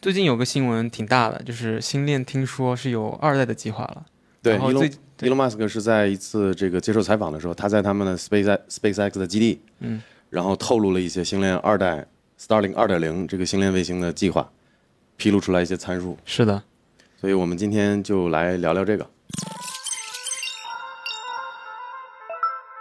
[0.00, 4.06] 最近有个新闻挺大的，就是星链听说是有二代的计划了。
[4.40, 4.90] 对，伊隆
[5.22, 10.00] 伊隆马斯克是在一次这个接受采访的时候，他在他们的 Space SpaceX 的基地，嗯，
[10.30, 12.06] 然后透露了一些星链二代
[12.38, 14.48] Starlink 二点零这个星链卫星的计划，
[15.16, 16.62] 披露出来一些参数，是的，
[17.20, 19.04] 所以我们今天就来聊聊这个。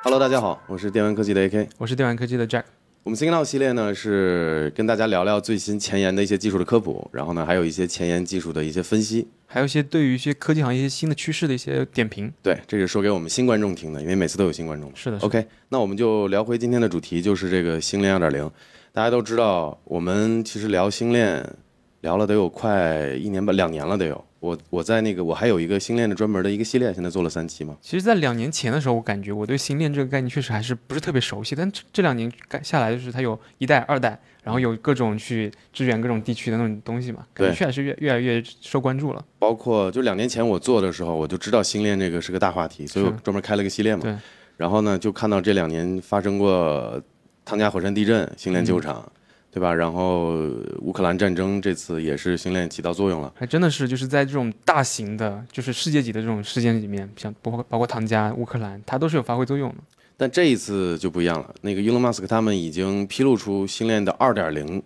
[0.03, 1.69] Hello，大家好，我是电玩科技的 AK。
[1.79, 2.65] 我是电玩科技的 Jack。
[3.07, 9.25] 我们 Signal 系列呢是跟大家聊聊最新前沿的一些技术的科普，然后呢还有一些前沿技术的一些分析。
[9.45, 12.29] 还有一些对于一些科技行业一些新的趋势的一些点评。
[12.43, 14.91] 对，这是说给我们新观众听的，因为每次都有新观众。
[14.93, 18.51] 是的是的 OK，那我们就聊回今天的主题，就是这个星链二点零。
[18.91, 21.41] 大家都知道，我们其实聊星链
[22.07, 24.23] 聊了得有快一年吧，两年了得有。
[24.39, 27.75] 我我在那个我还有一个星链的专门的一个系列，现在做了三期嘛。
[27.81, 39.25] 其实，在两年前的时候，我感觉我对星链这个概念确实还是不是特别熟悉，但这这两年干下来，就是它有一代、二代，然后有各种去支援各种地区的那种东西嘛，感觉确实越越来越受关注了。
[39.37, 44.03] 包括就两年前我做的时候，我就知道星链这个是个大话题，所以我专门开了个系列嘛。
[44.03, 44.15] 对。
[44.55, 47.01] 然后呢，就看到这两年发生过
[47.43, 49.11] 汤加火山地震，星链救场，
[49.51, 49.73] 对吧？
[49.73, 50.33] 然后
[50.81, 53.33] 乌克兰战争这次也是星链起到作用了。
[53.35, 59.75] 还真的是就是在这种大型的，就是世界级的这种事件里面，像包括包括唐家、乌克兰，它都是有发挥作用的。
[60.15, 64.81] 但这一次就不一样了，那个 Elon Musk 他们已经披露出星链的2.0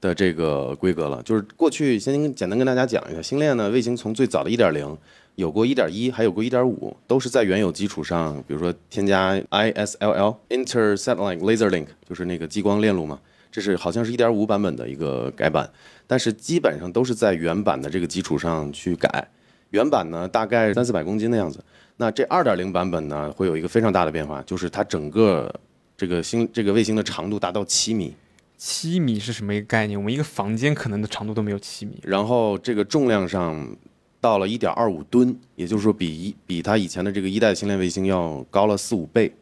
[0.00, 1.22] 的这个规格了。
[1.22, 4.96] 就是过去先简单跟大家讲一下，星链呢卫星从最早的一点零
[5.36, 13.18] 有过一点一还有过一点五都是在原有基础上，比如说添加 ISLL Inter Satellite Laser Link，就是那个激光链路嘛，
[13.50, 15.68] 这是好像是一点五版本的一个改版，
[16.06, 19.28] 但是基本上都是在原版的这个基础上去改。
[19.70, 21.62] 原版呢大概三四百公斤的样子，
[21.96, 25.52] 那这二点零版本呢，会有一个非常大的变化，就是它整个
[25.96, 28.14] 这个星这个卫星的长度达到七米，
[28.56, 29.98] 七米是什么一个概念？
[29.98, 32.00] 我们一个房间可能的长度都没有七米。
[32.02, 33.76] 然后这个重量上
[34.20, 39.32] 到了一点二五吨，也就是说比一比它以前的这个一代星链卫星要高了四五倍，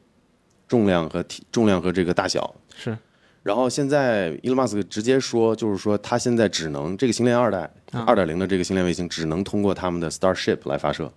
[0.66, 2.54] 重量和体重量和这个大小。
[2.76, 2.96] 是
[3.48, 7.60] 然后现在伊隆马斯克直接说，就是说他现在只能这个星链二代
[7.92, 11.10] 啊二点零的这个星链卫星只能通过他们的 Starship 来发射，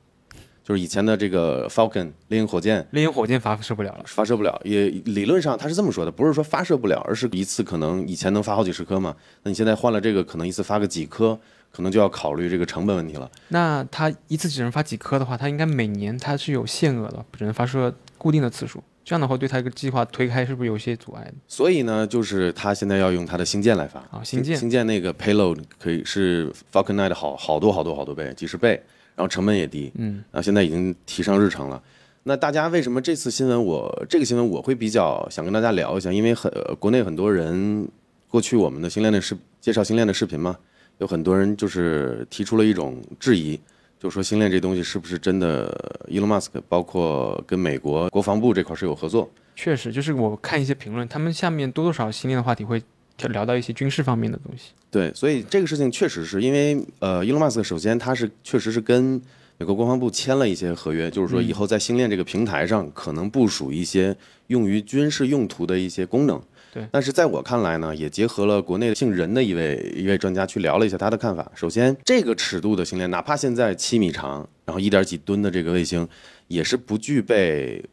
[0.63, 4.05] 就是以前的这个 Falcon 猎鹰火箭猎鹰火箭发射不了了。
[4.07, 9.13] 发射不了，也理论上他是这么说的，不是说发射不了，而是一次可能以前能发好几十颗嘛，
[9.43, 11.37] 那你现在换了这个，可能一次发个几颗，
[11.69, 13.29] 可能就要考虑这个成本问题了。
[13.49, 18.81] 那它一次只能发几颗的话，它应该每年它是有限额的，只能发射固定的次数。
[19.11, 21.29] 这样的话，对他一个计划推开是不是有些阻碍？
[21.45, 28.81] 所以呢，就是他现在要用他的星舰来发啊星舰星舰那个 payload 可以是 Falcon 9的好好多好多好多倍，几十倍，
[29.13, 31.83] 然后成本也低，嗯，然后，现在已经提上日程了。
[32.23, 36.09] 那大家为什么这次新闻我这个新闻我会比较想跟大家聊一下？
[36.09, 37.85] 因为很、呃国内很多人
[38.29, 40.57] 过去我们的星链的视介绍星链的视频嘛，
[40.99, 43.59] 有很多人就是提出了一种质疑，
[44.01, 45.71] 就说星链这东西是不是真的
[46.07, 52.81] ？Elon Musk 包括跟美国国防部这块是有合作，确实，就是我看一些评论，他们下面多多少少星链的话题会
[53.29, 54.71] 聊到一些军事方面的东西。
[54.89, 59.21] 对，所以这个事情确实是因为呃，Elon Musk 首先他是确实是跟
[59.59, 66.41] 美国国防部签了一些合约，就是说以后在星链这个平台上可能部署一些用于军事用途的一些功能。
[66.73, 71.51] 对但是在我看来呢，也结合了国内的姓任的一位一位专家去聊了一下他的看法。
[71.53, 76.07] 首先，这个尺度的星链，哪怕现在七米长，然后一点几吨的这个卫星，
[76.47, 77.83] 也是不具备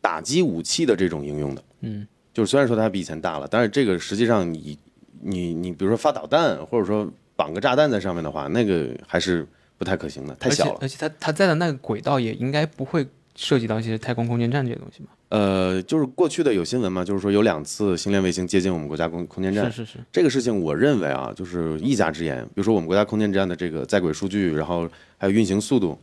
[0.00, 1.62] 打击武器的这种应用的。
[1.80, 4.78] 嗯，就是虽然说它比以前大了，但是这个实际上你
[5.20, 9.46] 你你比如说发导弹，或者说绑个炸弹在上面的话，那个还是
[9.76, 10.78] 不太可行的，太小了。
[10.80, 13.06] 而且它它在的那个轨道也应该不会
[13.38, 15.10] 涉及到一些太空空间站这些东西吗。
[15.28, 22.44] 呃，就是过去的有新闻嘛，就是说有两次星链卫星接近我们国家空空间站是，是是，这个事情我认为啊，就是一家之言。
[22.46, 25.96] 比如说我们国家空间站的这个在轨数据，然后还有运行速度，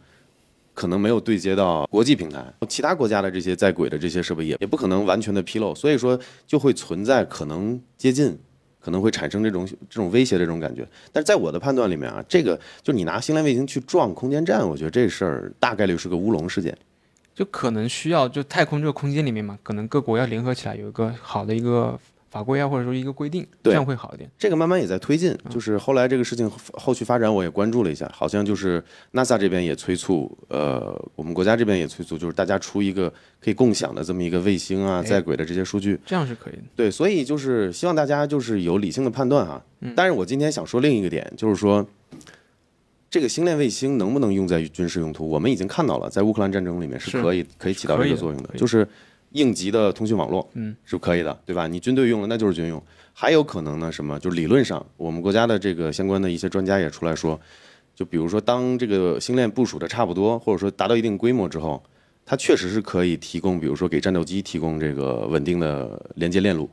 [0.73, 6.17] 可能没有对接到国际平台，其他国家的这些在轨的这些设备也也不可能完全的披露，所以说
[6.47, 8.37] 就会存在可能接近。
[8.79, 16.77] 可能会产生这种这种威胁的这种感觉，但是在我的判断里面啊，这个就你拿星链卫星去撞空间站，我觉得这事儿大概率是个乌龙事件。
[17.35, 21.99] 就可能需要就太空这个空间里面嘛，可能各国要联合起来有一个好的一个
[22.31, 24.29] 法规啊，或者说一个规定，这样会好一点。
[24.37, 28.83] 这个慢慢也在推进，就是后来这个事情后续发展我也关注了一下，好像就是
[29.13, 33.09] NASA 这边也催促，呃，我们国家这边也催促，就是大家出一个
[33.41, 35.99] 可以共享的这么一个卫星啊，哎在轨的这些数据。
[36.05, 36.63] 这样是可以的。
[36.75, 39.61] 对，所以就是希望大家就是有理性的判断哈。
[39.95, 41.85] 但是我今天想说另一个点，就是说
[43.15, 48.85] 这个星链卫星能不能用在军事用途，我们已经看到了，在乌克兰战争里面是是可以可以起到这个作用的就是。
[49.31, 51.67] 应急的通讯网络，嗯，是可以的，对吧？
[51.67, 52.81] 你军队用了，那就是军用。
[53.11, 54.17] 还有可能呢，什么？
[54.17, 57.37] 就是理论上，我们国家的这个相关的一些专家也出来说，
[57.93, 61.83] 就比如说，当这个星链部署的差不多，或者说达到一定规模之后，
[62.25, 66.69] 它确实是可以提供，比如说给战斗机提供这个稳定的连接链路，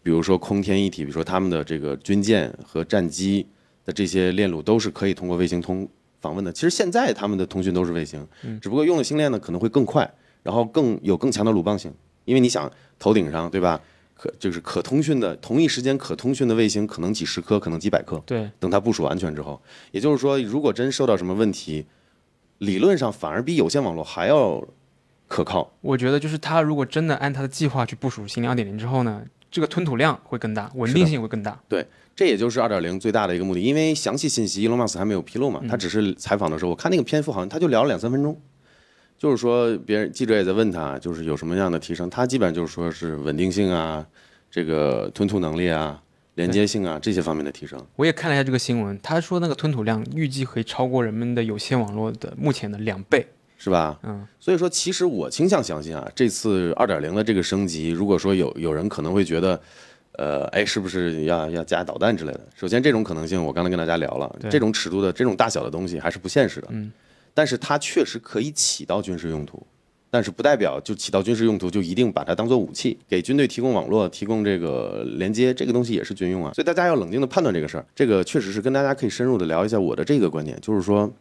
[0.00, 3.44] 比如说空天一体，比如说他们的这个军舰和战机
[3.84, 5.88] 的这些链路都是可以通过卫星通
[6.20, 6.52] 访问的。
[6.52, 8.26] 其实现在他们的通讯都是卫星，
[8.60, 10.10] 只不过用了星链呢可能会更快，
[10.42, 11.92] 然后更有更强的鲁棒性，
[12.24, 13.80] 因为你想头顶上对吧？
[14.16, 18.16] 可就是可通讯的同一时间可通讯的卫星可能几十颗，可能几百颗。
[18.24, 19.60] 对，等它部署完全之后，
[19.90, 21.84] 也就是说，如果真受到什么问题，
[22.58, 24.64] 理论上反而比有线网络还要
[25.26, 25.72] 可靠。
[25.80, 31.60] 我觉得就是它如果真的按它的计划去部署星链二点零之后呢，这个吞吐量会更大，稳定性会更大。
[32.16, 38.40] 这也就是二点零最大的一个目的，因为详细信息伊隆马斯还没有披露嘛，他只是采访的时候，我看那个篇幅好像他就聊了两三分钟，
[39.18, 44.06] 就是说别人记者也在问他，就是有什么样的提升，他基本上就是说是稳定性啊，
[44.50, 46.00] 这个吞吐能力啊，
[46.36, 47.84] 连接性啊这些方面的提升。
[47.96, 53.26] 我也看了一下这个新闻，他说那个吞吐量预计可以超过人们的有线网络的目前的两倍。
[53.56, 53.98] 是吧？
[54.02, 59.58] 嗯，所以说，其实我倾向相信啊，这次二点零的这个升级，如果说有有人可能会觉得，
[60.16, 62.40] 呃，哎，是不是要要加导弹之类的？
[62.54, 66.68] 首先，这种可能性我刚才跟大家聊了，这种尺度的、这种大小的东西还是不现实的。
[66.70, 66.92] 嗯，
[67.32, 69.66] 但是它确实可以起到军事用途，
[70.10, 76.52] 但是不代表就起到军事用途就一定把它当做武器，给军队提供网络、提供这个连接，这个东西也是军用啊。
[76.54, 77.84] 所以大家要冷静的判断这个事儿。
[77.94, 81.12] 这个确实是跟大家可以深入的聊一下我的这个观点，就是说，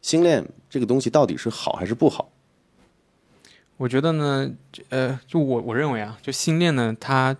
[0.00, 2.30] 星链这个东西到底是好还是不好？
[3.78, 4.48] 我觉得呢，
[4.90, 7.36] 呃，就我我认为啊，就星链呢，它它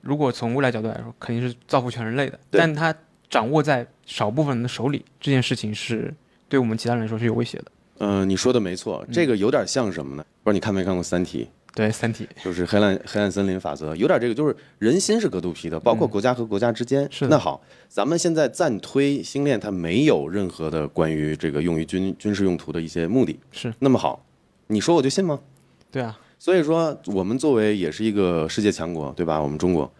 [0.00, 2.94] 如果从未来角度来说，肯定是造福全人类的，但它
[3.28, 6.14] 掌握在少部分人的手里，这件事情是
[6.48, 7.64] 对我们其他人来说是有威胁的。
[7.98, 10.24] 嗯、你说的没错，这个有点像什么呢？
[10.42, 17.06] 不知道你看没看过《三体对，《三体》》，就是黑暗黑暗森林法则，有点这个，就是人心是隔肚皮的，包括国家和国家之间。
[17.10, 23.38] 是那好，咱们现在暂推星链，它没有任何的关于这个用于军军事用途的一些目的。
[23.52, 24.24] 是，那么好，
[24.68, 25.38] 你说我就信吗？
[25.90, 29.40] 对啊，所以说，我们作为也是一个世界强国，对吧？
[29.42, 29.92] 我们中国，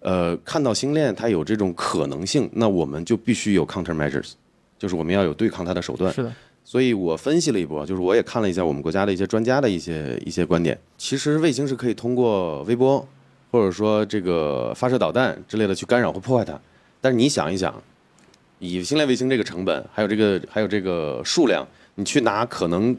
[0.00, 4.32] 呃，看到星链它有这种可能性，那我们就必须有 countermeasures，
[4.78, 6.12] 就是我们要有对抗它的手段。
[6.14, 6.32] 是的，
[6.64, 10.78] 所以我分析了一波，就是我也看了一下我们国家的一些专家的一些一些观点。
[10.96, 13.04] 其实卫星是可以通过微波，
[13.50, 16.58] 或者说这个发射导弹之类的去干扰或破坏它。
[17.00, 17.74] 但是你想一想，
[18.60, 22.96] 以星链卫星这个成本，还有这个还有这个数量，你去拿可能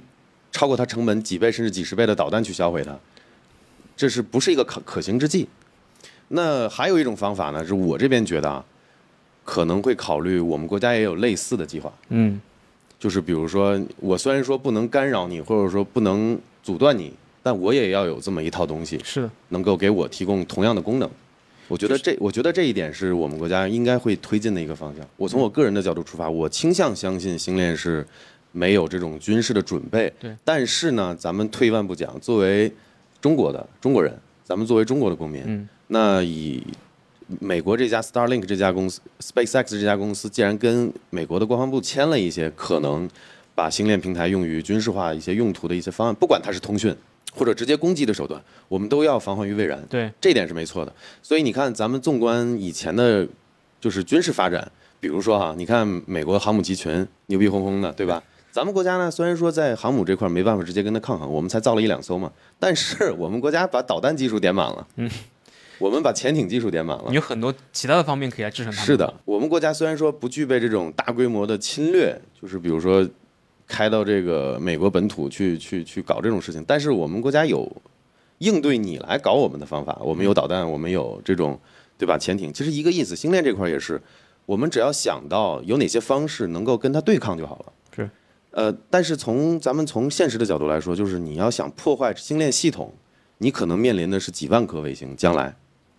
[0.53, 2.97] 超过它成本几倍甚至几十倍的导弹去销毁它，
[3.97, 5.49] 这是不是一个可可行之计？
[6.29, 8.63] 那还有一种方法呢，是我这边觉得啊，
[9.43, 11.91] 可能会考虑我们国家也有类似的计划。
[12.09, 12.39] 嗯，
[12.97, 17.11] 就是比如说，我虽然说不能干扰你，或者说不能阻断你，
[17.41, 21.09] 但我也要有这么一套东西，是，能够给我提供同样的功能。
[21.67, 25.07] 我觉得这，我觉得这一点是我们国家应该会推进的一个方向。
[25.17, 28.05] 我从我个人的角度出发，我倾向相信星链是
[28.53, 30.13] 没有这种军事的准备。
[30.17, 30.33] 对。
[30.45, 32.71] 但是呢，咱们退一万步讲，作为
[33.19, 36.63] 中国的中国人，咱们作为中国的公民，嗯，那以
[37.39, 43.09] 美国这家 Starlink 这家公司，SpaceX 这家公司，既然跟美国的国防部签了一些可能
[43.55, 46.95] 把星链平台用于军事化一些用途的一些方案，不管它是通讯
[47.33, 49.81] 或者直接攻击的手段，我们都要防患于未然。
[49.89, 50.93] 对，这一点是没错的。
[51.21, 53.27] 所以你看，咱们纵观以前的，
[53.79, 58.21] 就是军事发展，比如说哈，你看美国航母集群牛逼哄哄的，对吧？
[58.53, 65.09] 咱们国家呢，虽然说在航母这块没办法直接跟它抗衡，我们才造了一两艘嘛，但是我们国家把导弹技术点满了，嗯，
[65.79, 67.15] 我们把潜艇技术点满了你。
[67.15, 68.85] 有很多其他的方面可以来支撑它们。
[68.85, 73.03] 是的，我们国家虽然说不具备这种大规模的侵略，就是比如说
[73.65, 77.67] 开到这个美国本土去去去搞这种事情，但是我们国家有
[78.37, 81.59] 应对你来搞我们的方法，我们有导弹，我们有这种
[81.97, 83.15] 对吧潜艇，其实一个意思。
[83.15, 83.99] 星链这块也是，
[84.45, 87.73] 我们只要想到有哪些方式能够跟它对抗就好了。
[88.53, 92.93] 呃，但是从咱们从现实的角度来说，就是你要想破坏星链系统，
[93.39, 95.55] 你可能面临的是几万颗卫星，将来，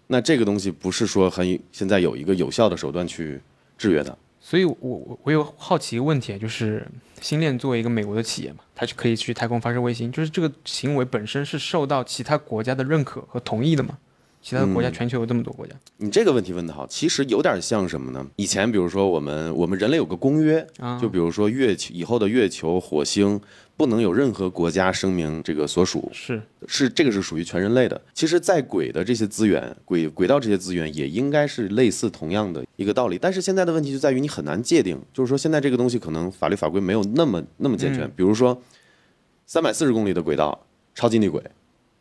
[0.06, 3.40] 那这个东西不是说很现在有一个有效的手段去
[3.76, 4.16] 制约它。
[4.40, 6.86] 所以我我我有好奇一个问题，就是
[7.20, 13.98] 星链作为一个美国的企业嘛，它是可以去太空发射卫星，就是这个行为本身是受到其他国家的认可和同意的吗？
[14.44, 18.24] 其他的国家，嗯全球有这么多国家你这个问题问得好，其实有点像什么呢？
[18.36, 23.40] 以前比如说我们我们人类有个公约，啊，就比如说月球以后的月球、火星
[23.74, 27.98] 不能有任何国家声明这个所属，是是这个是属于全人类的。
[28.12, 33.16] 其实，在轨的这些资源，轨轨道这些资源也应该是类似同样的一个道理。
[33.18, 38.06] 但是现在的问题就在于你很难界定，就是说现在这个东西可能法律法规没有那么那么健全。
[38.14, 38.60] 比如说，
[39.46, 41.42] 三百四十公里的轨道超近地轨，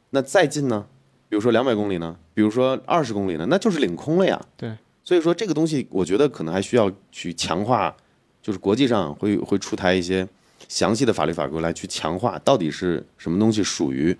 [0.09, 0.85] 那再近呢？
[1.33, 2.15] 比如说两百公里呢？
[2.35, 3.47] 比如说二十公里呢？
[3.49, 4.39] 那就是领空了呀。
[4.55, 4.71] 对，
[5.03, 7.91] 所以说这个东西，我觉得可能还需要去强化，
[8.39, 10.27] 就是国际上会会出台一些
[10.67, 14.15] 详细的法律法规来去强化，到底是什么东西属于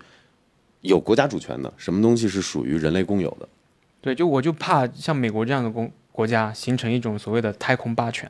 [0.80, 3.48] 有国家主权的，什么东西是属于人类共有的。
[4.00, 8.28] 对，就我就怕像美国这样的国国家形成一种所谓的太空霸权，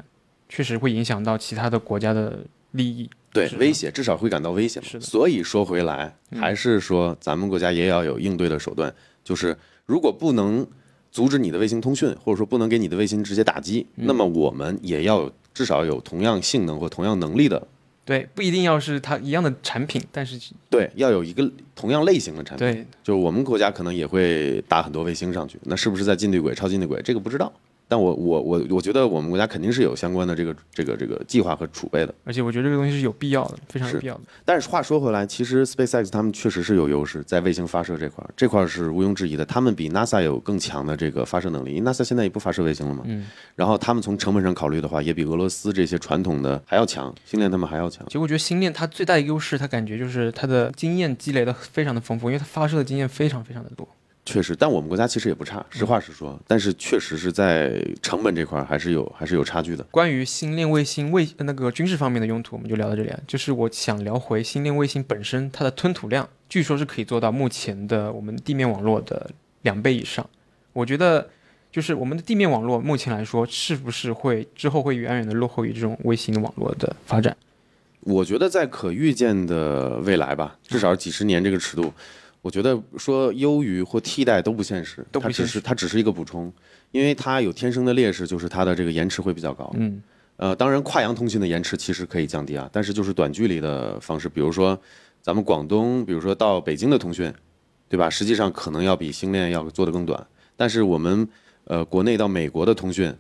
[0.51, 2.41] 确实会影响到其他的国家的
[2.73, 3.09] 利益。
[3.35, 10.65] 对威胁，至少会感到威胁所以说回来，还是说咱们国家也要有应对的手段，就是如果不能
[11.11, 14.05] 阻止你的卫星通讯，或者说不能给你的卫星直接打击，嗯。
[14.07, 17.67] 那么我们也要有至少有同样性能或同样能力的，
[18.05, 20.39] 对，不一定要是它一样的产品，但是
[20.71, 22.67] 对，要有一个同样类型的产品。
[22.67, 22.87] 对。
[23.03, 27.53] 就是我们国家可能也会打很多卫星上去，那是不是在近对轨、超近对轨，这个不知道。
[27.87, 32.15] 但我我我我觉得我们国家肯定是有相关的这个这个这个计划和储备的。
[32.25, 34.23] 而且我觉得这个东西是有必要的，非常有必要的。
[34.45, 39.45] 但是话说回来，其实 SpaceX 他们确实是有优势，在卫星发射这块儿，这块儿是毋庸置疑的。
[39.45, 43.03] 他们比 NASA 有更强的这个发射能力，因为 NASA 现在也不发射卫星了嘛。
[43.07, 43.27] 嗯。
[43.55, 48.13] 然后他们从成本上考虑的话，也比俄罗斯这些传统的还要强，星链他们还要强其。
[48.13, 53.87] 实我觉得星链它最大的优势，它感觉就是它的经验积累的非常的丰富，因为它发射的经验非常非常的多。
[54.27, 56.41] 确实，但我们国家其实也不差，实话实说。
[56.47, 59.85] 但是确实是在成本这块儿还是有还是有差距的。
[59.91, 63.21] 关于星链卫星卫那个军事方面的用途，我们就聊到这里啊。
[63.27, 69.31] 就是我想聊回星链卫星本身，它的吞吐量，据说是可以做到目前的我们地面网络的
[69.63, 70.29] 两倍以上。
[70.73, 71.29] 我觉得，
[71.71, 77.37] 就是我们的地面网络目前来说，是不是会之后会远远的落后于这种卫星网络的发展？
[78.01, 81.93] 我觉得在可预见的未来吧，至少几十年这个尺度，
[82.45, 86.53] 我觉得说优于或替代都不现实，它只都不现是它只是一个补充，
[86.91, 89.73] 因为它有天生的劣势，就是它的这个延迟会比较高。
[89.79, 90.03] 嗯，
[90.37, 94.79] 呃，当然跨洋通信的延迟其实可以降低啊，但是就是短距离的方式，比如说
[95.23, 97.33] 咱们广东，比如说到北京的通讯，
[97.89, 98.11] 对吧？
[98.11, 101.27] 实际上可能要比星链要做的更短，但是我们
[101.65, 103.11] 呃国内到美国的通讯。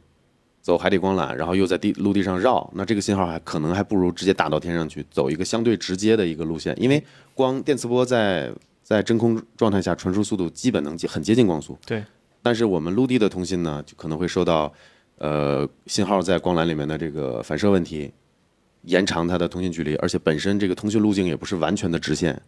[0.60, 7.04] 走海底光缆，然后又在地陆地上绕，那这个信号还可能还不如直接打到天上去，走一个相对直接的一个路线，因为
[7.34, 8.50] 光电磁波在
[8.84, 11.76] 在真空状态下传输速度基本能接很接近光速。
[11.84, 12.04] 对。
[12.42, 14.70] 但是我们陆地的通信呢，就可能会受到
[15.16, 18.12] 呃信号在光缆里面的这个反射问题，
[18.82, 22.38] 延长它的通信距离，而且本身这个通讯路径也不是完全的直线。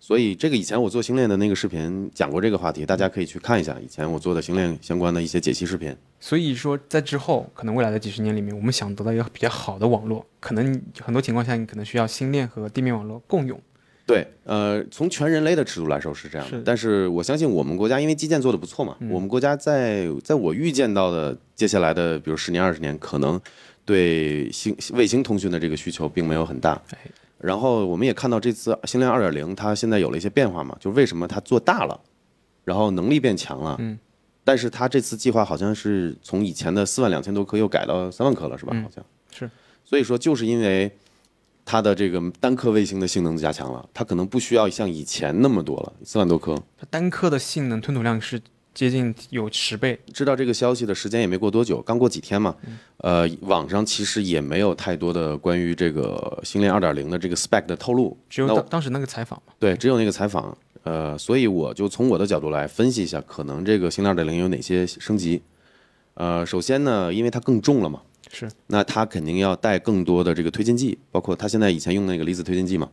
[0.00, 5.96] 所以这个以前我做星链的那个视频讲过这个话题，大家可以去看一下以前我做的星链相关的一些解析视频。
[6.18, 13.58] 所以说，在之后可能未来的几十年里面，我们想得到一个比较好的网络，可能很多情况下你可能需要星链和地面网络共用。
[14.06, 16.62] 对，呃，从全人类的尺度来说是这样的，是。
[16.64, 19.10] 但是我相信我们国家因为基建做的不错嘛，嗯。
[19.10, 23.40] 我们国家在在我预见到的接下来的，比如十年二十年，可能
[23.84, 26.80] 对星卫星通讯的这个需求并没有很大。
[26.90, 26.98] 哎。
[27.38, 32.00] 然后我们也看到这次星链二点零，它现在有了一些变化嘛，就为什么它做大了，
[32.64, 33.98] 然后能力变强了，嗯，
[34.44, 38.72] 但是它这次计划好像是从以前的四万两千多颗又改到三万颗了，是吧？
[38.74, 39.04] 嗯好像。
[39.30, 39.50] 是，
[39.84, 40.90] 所以说就是因为
[41.64, 46.54] 它的这个单颗卫星的性能加强了，它可能不需要像以前那么多了，四万多颗。
[46.78, 48.40] 它单颗的性能吞吐量是
[48.74, 49.98] 接近有十倍。
[50.12, 52.54] 知道这个消息的时间也没过多久，刚过几天嘛。
[52.98, 60.56] 呃，网上其实也没有太多的关于这个星链二点零的这个 spec 的透露，只有当当时那个采访嘛，对，只有那个采访。
[60.82, 65.40] 呃，所以我就从我的角度来分析一下，可能这个星链二点零有哪些升级。
[66.12, 68.02] 呃，首先呢，因为它更重了嘛，
[68.34, 72.90] 是那它肯定要带更多的这个推进剂，包括它现在以前用的那个离子推进剂嘛，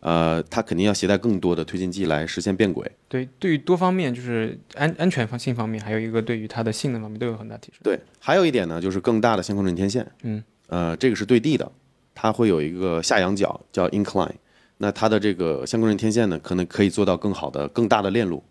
[0.00, 2.90] 呃，它肯定要携带更多的推进剂来实现变轨。
[3.08, 7.80] 对对于多方面，就是安安全方性方面，还有一个对于它的性能方面都有很大提升。
[7.82, 10.06] 对，还有一点呢，就是更大的相控阵天线。
[10.22, 11.70] 嗯，呃，这个是对地的，
[12.14, 14.30] 它会有一个下仰角叫 incline，
[14.78, 18.42] 那它的这个相控阵天线呢，可能可以做到更好的、更大的链路。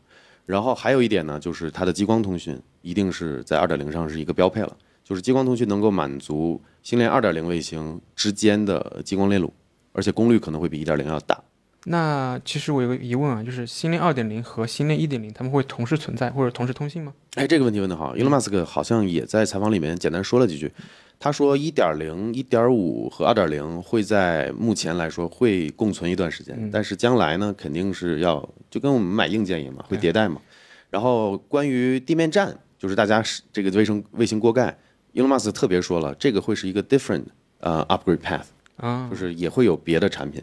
[0.45, 4.77] 然后还有一点呢，就是它的激光通讯一定是在二点零上是一个标配了，
[5.07, 9.53] 就是激光通讯能够满足星链二点零卫星之间的激光链路，
[9.93, 11.41] 而且功率可能会比一点零要大。
[11.85, 17.13] 那其实我有个疑问啊，就是星链二点零和星链一点零，它们会同时存在或者同时通信吗？
[17.35, 20.69] 哎，这个问题问得好，Elon Musk 好像也在采访里面简单说了几句。
[21.17, 30.41] 他说，一点零、一点五和二点零会在目前来说会共存一段时间，但是将来呢，肯定是要就跟我们买硬件一样嘛，会迭代嘛。
[30.89, 34.77] 然后关于地面站，就是大家是这个卫星卫星锅盖
[35.13, 37.23] ，Elon Musk 特别说了，这个会是一个 different
[37.59, 38.45] 呃 upgrade path，
[38.77, 40.41] 啊就，是也会有别的产品，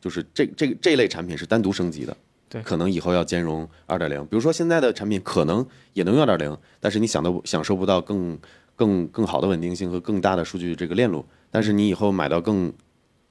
[0.00, 2.16] 就是这这个这类产品是单独升级的。
[2.48, 8.38] 对可能以后要兼容二点零，比如说现在的产品可能也能用二点零，但是你想到享受不到更
[8.76, 12.72] 更更好的稳定性和更大的数据这个链路，但是你以后买到更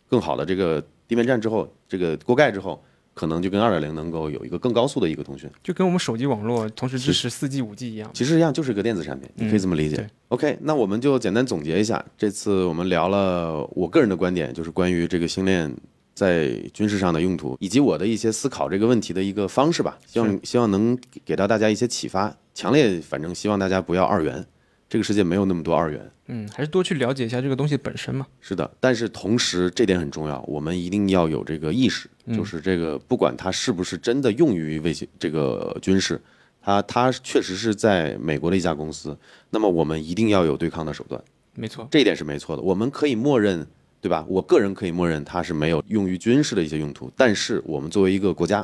[0.09, 5.49] 更好的这个地面站之后，这个锅盖之后，可能就跟二点零能够有一个更高速的一个通讯。
[5.63, 8.09] 就跟我们手机网络同时支持四 G、五 G 一样。
[8.13, 9.95] 其实一样，就是一个电子产品，你可以这么理解。
[9.97, 15.71] 对 OK，那我们就简单总结一下，这次我们聊了我个人的观点，就是关于这个星链
[16.13, 19.97] 在军事上的用途，以及我的一些思考这个问题的一个方式吧。
[20.07, 22.35] 希望希望能给到大家一些启发。
[22.55, 24.45] 强烈，反正希望大家不要二元，
[24.93, 26.07] 这个世界没有那么多二元。
[26.27, 28.27] 嗯，还是多去了解一下这个东西本身嘛。
[28.39, 36.21] 是的，但是同时这点很重要，我们一定要有这个意识，就是这个不管它是不是真的用于卫星这个军事，
[36.61, 39.17] 它它确实是在美国的一家公司，
[39.49, 41.19] 那么我们一定要有对抗的手段，
[41.55, 42.61] 没错，这一点是没错的。
[42.61, 43.65] 我们可以默认，
[43.99, 44.23] 对吧？
[44.29, 48.63] 我个人可以默认它是没有用于军事的一些用途，但是我们作为一个国家，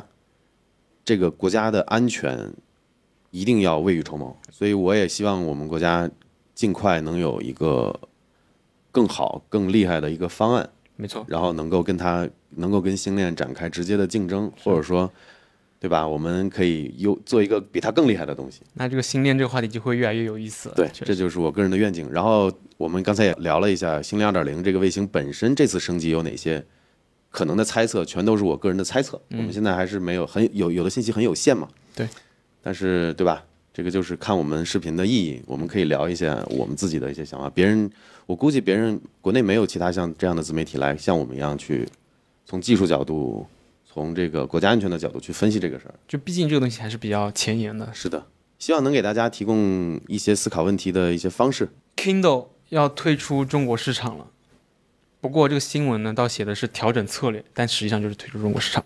[1.04, 2.52] 这个国家的安全
[3.30, 6.10] 一定要未雨绸缪，所以我也希望我们国家
[6.54, 7.98] 尽快能有一个
[8.90, 10.68] 更好、更厉害的一个方案。
[10.96, 15.10] 没错，然后能够跟它能够跟星链展开直接的竞争，或者说，
[15.78, 16.06] 对吧？
[16.06, 18.60] 我们可以优做一个比它更厉害的东西。
[18.74, 20.74] 那这个星链这个话题就会越来越有意思了。
[20.74, 22.10] 对，这就是我个人的愿景。
[22.12, 26.62] 然后我们刚才也聊了一下星链二点零这个卫星本身这次升级有哪些
[27.30, 29.18] 可能的猜测，全都是我个人的猜测。
[29.30, 31.66] 我们现在还是没有很有有的信息很有限嘛。
[31.94, 32.06] 对，
[32.62, 33.44] 但是对吧？
[33.72, 37.48] 这个就是看我们视频的意义，我们可以聊一些我们自己的一些想法。
[37.48, 37.88] 别人，
[38.26, 41.88] 我估计别人国内没有其他像这样的自媒体来像我们一样去
[42.44, 43.46] 从技术角度、
[43.86, 45.94] 从这个国家安全的角度去分析这个事儿。
[46.08, 47.88] 就毕竟这个东西还是比较前沿的。
[47.94, 48.26] 是的，
[48.58, 51.68] 希望能给大家提供一些思考问题的一些方式。
[51.96, 54.26] Kindle 要退出中国市场了，
[55.20, 58.84] 不过这个新闻呢，倒写的是调整策略，但实际上就是退出中国市场。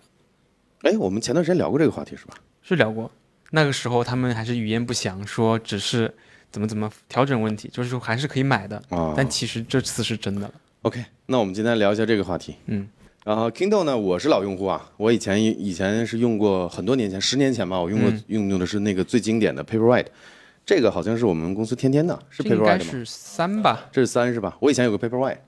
[0.82, 2.34] 哎，我们前段时间聊过这个话题是吧？
[2.62, 3.10] 是聊过，
[3.54, 6.12] 那个时候他们还是语焉不详，说只是
[6.50, 8.82] 怎么怎么调整问题，就是说还是可以买的。
[8.88, 10.54] 啊但其实这次是真的了。
[10.82, 12.56] OK，那我们今天聊一下这个话题。
[12.66, 12.88] 嗯，
[13.24, 20.06] 然后 Kindle 呢，我是老用户啊，我以前以前是用过很多年前，十年前吧，我用过、嗯用用的是那个最经典的 Paperwhite，
[20.66, 22.90] 这个好像是我们公司天天的，是这应该 Paperwhite 吗？
[22.90, 23.86] 是三吧？
[23.92, 24.56] 这是三是吧？
[24.58, 25.38] 我以前有个 Paperwhite，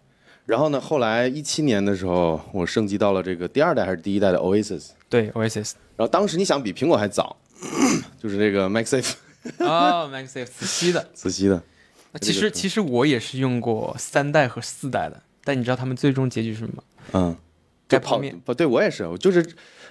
[0.45, 5.73] 然后呢，后来一七年的时候，我升级到了这个第二代还是第一代的 Oasis，对，Oasis。
[5.97, 7.35] 然后当时你想比苹果还早，
[8.23, 9.13] 就是这个 MagSafe
[9.59, 11.09] 哦，MagSafe 磁吸的。
[11.15, 11.63] 磁吸的，
[12.21, 16.83] 其实其实我也是用过三代和四代的，但你知道他们最终结局是什么吗？
[17.13, 17.37] 嗯，
[17.89, 18.39] 就盖泡面。
[18.45, 19.47] 不对，我也是，我就是，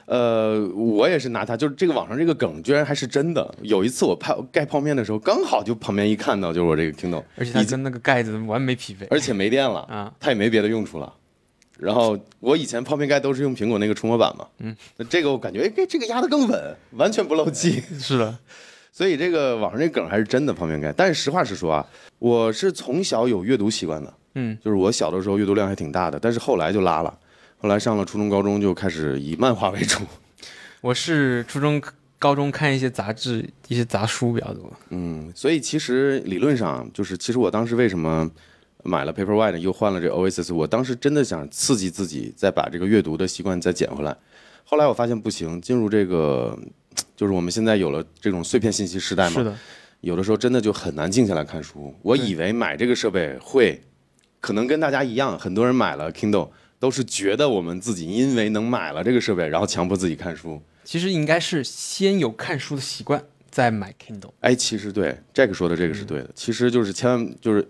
[0.05, 3.55] 呃，我也是拿它，就是这个网上这个梗居然还是真的。
[3.61, 9.05] 有一次我泡盖泡面的时候，刚好就旁边一看到就是我这个 Kindle，而且它跟那个盖子完美匹配。
[9.07, 11.13] 而且没电了，啊，它也没别的用处了。
[11.77, 17.81] 然后我以前泡面盖都是用苹果那个触摸板嘛，嗯，那这个我感觉哎，这这个压得更稳，完全不漏气。
[17.99, 18.37] 是的，
[18.91, 20.93] 所以这个网上这梗还是真的泡面盖。
[20.93, 21.85] 但是实话实说啊，
[22.19, 27.17] 我是从小有阅读习惯的，嗯，就是我小的时候阅读量还挺大的，但是后来就拉了，
[27.57, 29.99] 后来上了初中、高中就开始以漫画为主。
[30.81, 31.81] 我是初中、
[32.19, 34.71] 高中看一些杂志、一些杂书比较多。
[34.91, 38.29] 嗯，所以其实理论上就是，其实我当时为什么
[38.85, 44.15] 买了 Paperwhite 又换了这 Oasis，我当时真的想刺激自己，再把这个阅读的习惯再捡回来。
[44.63, 46.57] 后来我发现不行，进入这个
[47.15, 49.57] 就是我们现在有了这种碎片信息时代嘛，是的，
[50.01, 51.93] 有的时候真的就很难静下来看书。
[52.01, 53.81] 我以为买这个设备会，
[54.39, 60.61] 可能跟大家一样，很多人买了 Kindle 都是觉得我们自己因为能买了这个设备，然后强迫自己看书。
[60.83, 64.31] 其实应该是先有看书的习惯，再买 Kindle。
[64.41, 67.67] 哎，其实对 Jack 说的这个是对的，其实就是千万就是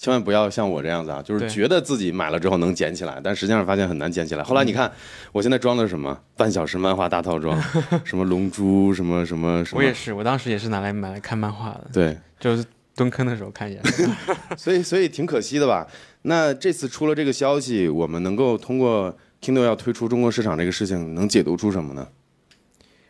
[0.00, 4.42] 千万不要像我这样子啊，就是觉得自己买了之后能捡起来，但实际上发现很难捡起来。
[4.42, 4.90] 后来你看，
[5.30, 7.54] 我现在装的是什么半小时漫画大套装，
[8.02, 12.64] 什么龙珠，什么什么什么，我也是，我当时也是拿来买来看漫画的，对，就是
[12.96, 13.82] 蹲坑的时候看一眼。
[14.56, 15.86] 所以所以挺可惜的吧？
[16.22, 22.08] 那这次出了这个消息，我们能够通过 Kindle 要推出中国市场这个事情，能解读出什么呢？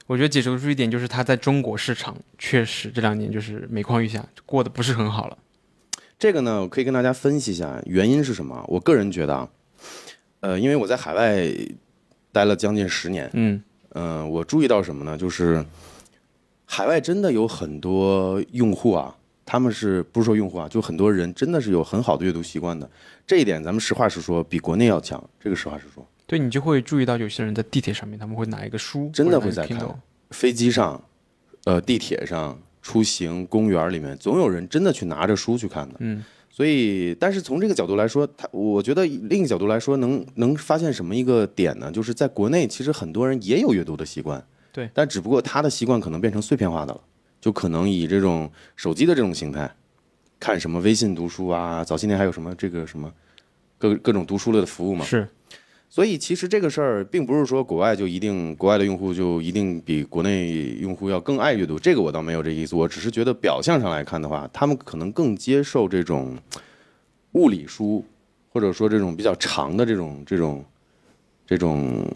[0.09, 5.39] 我觉得解读出一点就是它在中国市场确实这两年就是每况愈下，过得不是很好了。
[6.21, 8.63] 这个呢，我可以跟大家分析一下原因是什么。
[8.69, 9.49] 我个人觉得啊，
[10.41, 11.49] 呃，因为我在海外
[12.31, 13.63] 待了将近十年，嗯，
[13.95, 15.17] 嗯、我注意到什么呢？
[15.17, 15.65] 就是
[16.67, 22.89] 海外真的有很多用户啊，他们是不是说用户啊，就很多人真的是有很好的阅读习惯的。
[23.27, 25.19] 这一点咱们实话实说，比国内要强。
[25.43, 29.99] 这个实话实说，对你就会注意到有些人在地铁上面他们会拿一个书，真的会在看。
[30.33, 31.03] 飞机上、
[31.65, 35.97] 呃地铁上、出行、公园里面，总有人真的去拿着书去看的。
[35.99, 41.91] 嗯，所以，但是从这个角度来说，他我觉得另一个角度来说，能能发现什么一个点呢？
[41.91, 47.01] 就是在国内，其实很多人也有阅读的习惯，对，但只不过他的习惯可能变成碎片化的了，
[47.41, 49.71] 就可能以这种手机的这种形态，
[50.39, 53.13] 看什么微信读书啊，早些年还有什么这个什么
[53.79, 55.05] 各各种读书类的服务嘛。
[55.05, 55.29] 是
[55.93, 62.77] 所以其实这个事儿并不是说国外就一定国外的用户就一定比国内用户要更爱阅读，这个我倒没有这意思。
[62.77, 66.39] 我只是觉得表象上来看的话，他们可能更接受这种
[67.33, 68.05] 物理书，
[68.53, 70.65] 或者说这种比较长的这种这种
[71.45, 72.07] 这种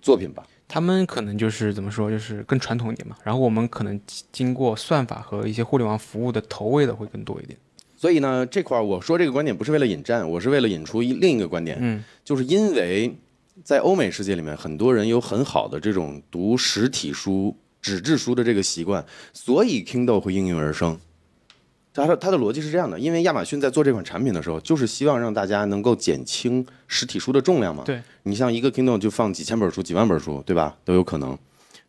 [0.00, 0.42] 作品吧。
[0.66, 3.16] 他们可能就是怎么说，就是更传统一点嘛。
[3.22, 4.00] 然后我们可能
[4.32, 7.58] 经过算法和一些互联网服务的投喂的会更多一点。
[8.00, 13.14] 所以呢，这块儿我说这个观点不是为了引战，我是为了引出一另一个观点，嗯，就是因为
[13.62, 20.98] 在欧美世界里面，很多人有很好的这种读实体书、纸质书的这个习惯，所以 Kindle 会应运而生。
[21.92, 27.82] 它的它的逻辑是这样的，因为亚马逊在做这款产品的时候，就是希望让大家能够减轻实体书的重量嘛。
[27.84, 30.74] 对，你像一个 Kindle 就放几千本书、几万本书，对吧？
[30.86, 31.36] 都有可能，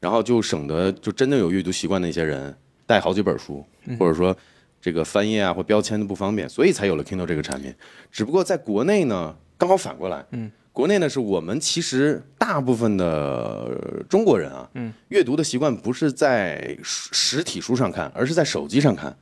[0.02, 2.54] 然后就省得就真的有阅读习惯的一些人
[2.86, 3.66] 带好几本书，
[3.98, 4.36] 或者说
[4.82, 7.74] 这个翻页啊或标签的不方便，所以才有了 Kindle 这个产品。
[8.12, 19.16] 只不过在国内呢，刚好反过来，嗯，国内呢是我们其实大部分的呃中国人啊，嗯，阅读的习惯不是在实实体书上看，而是在手机上看。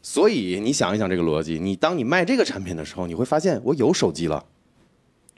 [0.00, 4.44] 所以你想一想这个逻辑，你当你卖这个产品的时候，你会发现我有手机了，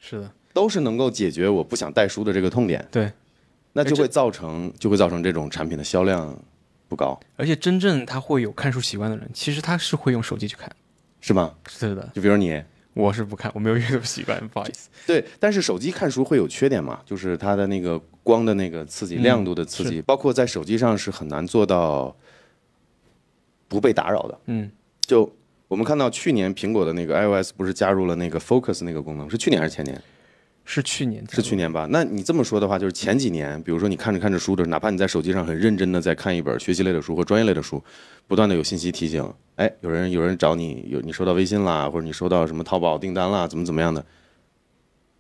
[0.01, 3.11] 是的，都是能够解决我不想带书的这个痛点，对。
[3.73, 6.35] 那就会造成就会造成这种产品的销量
[6.89, 10.71] 不高，而且真正他会有看书习惯的人，其实他是会用手机去看。
[11.21, 11.55] 是吗？
[11.69, 12.63] 是的，就比如你，
[12.95, 14.89] 我是不看，我没有阅读习惯， 不好意思。
[15.07, 22.15] 对，但是手机看书会有缺点嘛，就是它的那个光的那个刺激、嗯亮度的刺激，包括在手机上是很难做到
[23.67, 24.39] 不被打扰的。
[24.47, 24.71] 嗯，
[25.01, 25.29] 就
[25.67, 30.01] 我们看到去年苹果的那个 iOS 不是加入了那个 Focus 那个功能，是去年还是前年？
[30.69, 31.87] 是去年，是去年吧？
[31.91, 37.83] 那你这么说的话，就是前几年，比如说你看着看着书的，哪怕你在手机上很认真的在看一本学习类的书或专业类的书，
[38.27, 44.05] 不断的有信息提醒，哎，有人有人找你，有你收到微信啦，或者你收到什么淘宝订单啦，怎么怎么样的，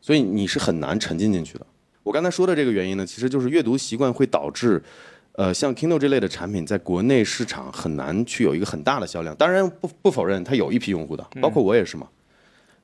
[0.01, 1.67] 所以你是很难沉浸进去的。
[2.03, 4.83] 我刚才说的这个原因呢，其实就是阅读习惯会导致，
[5.33, 9.35] 呃，像 Kindle 这类的产品在国内市场很难去有一个很大的销量。
[9.37, 12.09] 当然不不否认它有一批用户的，包括我也是嘛。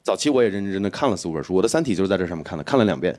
[0.03, 3.19] 早期我也认认真的看了四五本书，我的《三体》就是在这上面看的，看了两遍。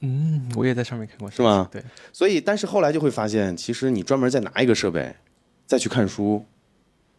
[0.00, 5.12] 嗯，我也在上面看过，是吗对，所以，但是后来就会发现，其实你专门再拿一个设备
[5.66, 6.44] 再去看书，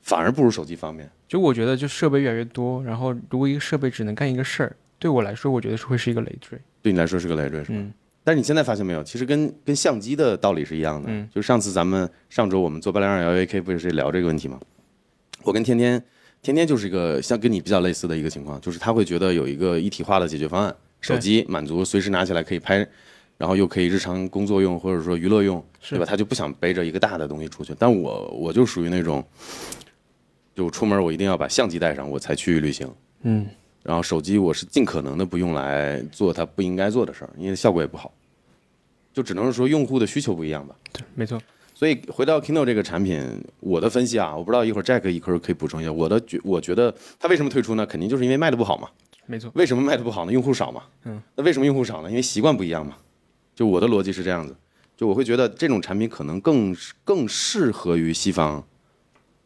[0.02, 1.10] 反而不如手机方便。
[1.28, 6.58] 就我觉得，就设备越来越多，然后如果一个设备只能干一个事儿，对我来说，我觉得是会是一个累赘。
[6.82, 7.78] 对你来说是个累赘，是吧？
[7.78, 11.08] 嗯但是你现在发现没有，其实跟跟相机的道理是一样的。
[11.10, 14.60] 嗯就上次咱们上周我们做八零二幺 AK 不也是聊这个问题吗？
[15.42, 16.04] 我跟天天，
[16.42, 22.78] 天天就是一个像跟你比较类似的一个情况，就是他会觉得有一个一体化的解决方案，手机满足随时拿起来可以拍，
[23.38, 26.06] 然后又可以日常工作用或者说娱乐用，对吧？
[26.06, 27.76] 他就不想背着一个大的东西出去。
[27.78, 29.22] 但我我就属于那种，
[30.56, 32.90] 就出门我一定要把相机带上，我才去旅行。
[33.24, 33.46] 嗯，
[33.84, 38.14] 然后手机我是尽可能的不用来做它不应该做的事儿，因为效果也不好。
[39.14, 40.74] 就只能是说用户的需求不一样吧。
[40.94, 41.42] 对，没错。
[41.80, 45.90] 所以回到 Kindle 这个产品，我的分析啊，我不知道一会儿 Jack 一会儿可以补充一下。
[45.90, 47.86] 我的觉我觉得它为什么退出呢？
[47.86, 48.90] 肯定就是因为卖的不好嘛。
[49.26, 50.32] 没错，为什么卖的不好呢？
[50.34, 50.84] 用户少嘛。
[51.06, 51.22] 嗯。
[51.38, 52.10] 那为什么用户少呢？
[52.10, 52.98] 因为习惯不一样嘛。
[53.56, 54.54] 就我的逻辑是这样子，
[54.98, 58.62] 就我会觉得这种产品可能更更适合于西方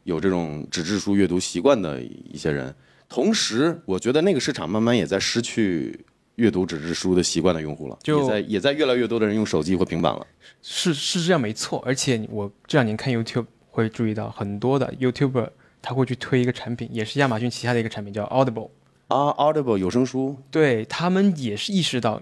[0.04, 2.74] 有这种纸质书阅读习惯的一些人。
[3.08, 6.04] 同时，我觉得那个市场慢慢也在失去
[6.36, 10.26] 阅读纸质书的习惯的用户了，就也在也在越来越多的人用手机或平板了。
[10.62, 11.82] 是是这样没错。
[11.86, 15.50] 而且我这两年看 YouTube 会注意到很多的 YouTuber
[15.82, 18.70] 他会去推一个产品，也是亚马逊旗下的一个产品，叫 Audible。
[19.10, 22.22] 啊，Audible 有声书，对他们也是意识到，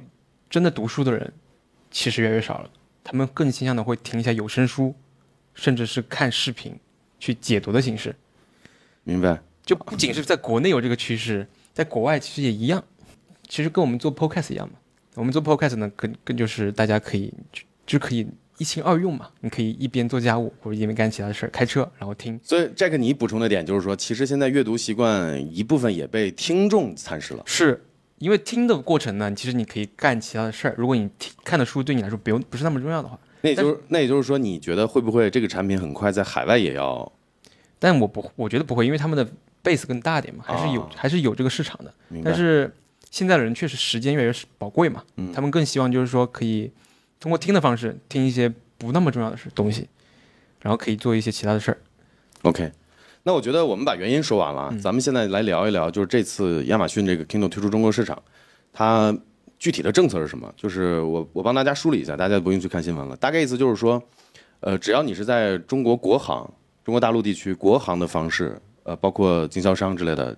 [0.50, 1.32] 真的读书的人
[1.90, 2.70] 其实越来越少了，
[3.04, 4.94] 他们更倾向的会听一下有声书，
[5.54, 6.76] 甚至是看视频
[7.20, 8.16] 去解读的形式。
[9.04, 9.42] 明白？
[9.64, 12.84] 就不仅是在国内有这个趋势，在国外其实也一样。
[13.52, 14.76] 其实跟我们做 podcast 一样嘛。
[15.16, 18.26] 我们做 podcast 呢，更更就是大家可以就就可以
[18.58, 19.28] 一心二用嘛。
[19.42, 22.40] 你可以一边做家务或者一边干其他的事儿，开车然后听。
[22.42, 27.44] 所以这个你补充的点就是说，其实现在阅读习惯一部分也被听众蚕食了。
[27.46, 27.84] 是
[28.20, 30.76] 因为听的过程呢，其实你可以干其他的事儿。
[30.78, 37.12] 如果你听看的书对你来说不用不是那么重要的话，那也就是那也就是说，你觉得会不会这个产品很快在海外也要？
[37.80, 39.28] 但我不我觉得不会，因为他们的
[39.62, 41.94] base 更大点嘛，还是有、啊还是有这个市场的。
[42.24, 42.74] 但是
[43.12, 46.72] 现在的人确实时间越来越宝贵嘛，嗯他们更希望就是说可以
[47.20, 49.88] 通过听的方式听一些不那么重要的事东西，
[50.62, 51.78] 然后可以做一些其他的事儿。
[52.44, 52.72] OK，
[53.24, 58.20] 那我觉得我们把原因说完了，咱们现在来聊一聊，就是这次亚马逊这个 Kindle 推出中国市场，
[58.74, 59.16] 它
[59.60, 60.52] 具体的政策是什么？
[60.58, 63.16] 就是我我帮大家梳理一下，大家不用去看新闻了。
[63.18, 64.02] 大概意思就是说，
[64.62, 66.50] 呃，只要你是在中国国行、
[66.84, 70.36] 中国大陆地区国行的方式，呃，包括经销商之类的，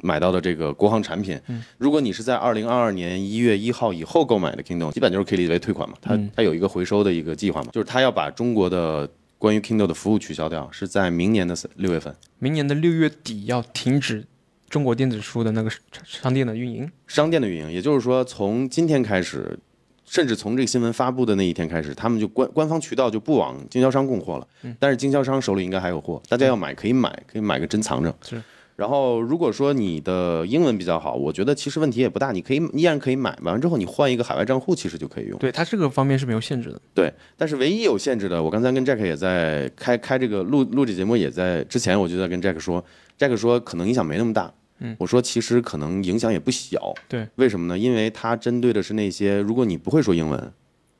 [0.00, 1.38] 买到的这个国行产品，
[1.76, 5.96] 如果你是在二零二二年一月一号以后购买的 Kindle，基本就是可以理解为退款嘛。
[6.00, 9.08] 它它有一个回收的一个计划嘛，就是它要把中国的
[9.38, 12.14] 关于 Kindle 的服务取消掉，是在明年的六月份。
[12.38, 14.24] 明年的六月底要停止
[14.68, 15.70] 中国电子书的那个
[16.04, 16.90] 商店的运营。
[17.06, 19.58] 商店的运营，也就是说从今天开始，
[20.04, 24.46] 甚至从这个新闻发布的那一天开始，他们就官官方渠道就不往经销商供货了。
[24.78, 28.14] 但是经销商手里应该还有货，大家要买可以买，可以买个珍藏着。
[28.22, 28.40] 是。
[28.78, 35.36] 然后，如果说你的英文比较好，我觉得其实问题也不大，你可以依然可以买，买完之后你换一个海外账户，其实就可以用。
[35.40, 36.80] 对，它这个方面是没有限制的。
[36.94, 42.84] 对，但是唯一有限制的，我刚才跟 Jack 也在开开这个录录这节目，也在之前我就在跟 Jack 说
[43.18, 44.54] ，Jack 说可能影响没那么大。
[44.78, 46.94] 嗯，我说其实可能影响也不小。
[47.08, 47.76] 对，为什么呢？
[47.76, 50.52] 因为它针对的是那些如果你不会说英文，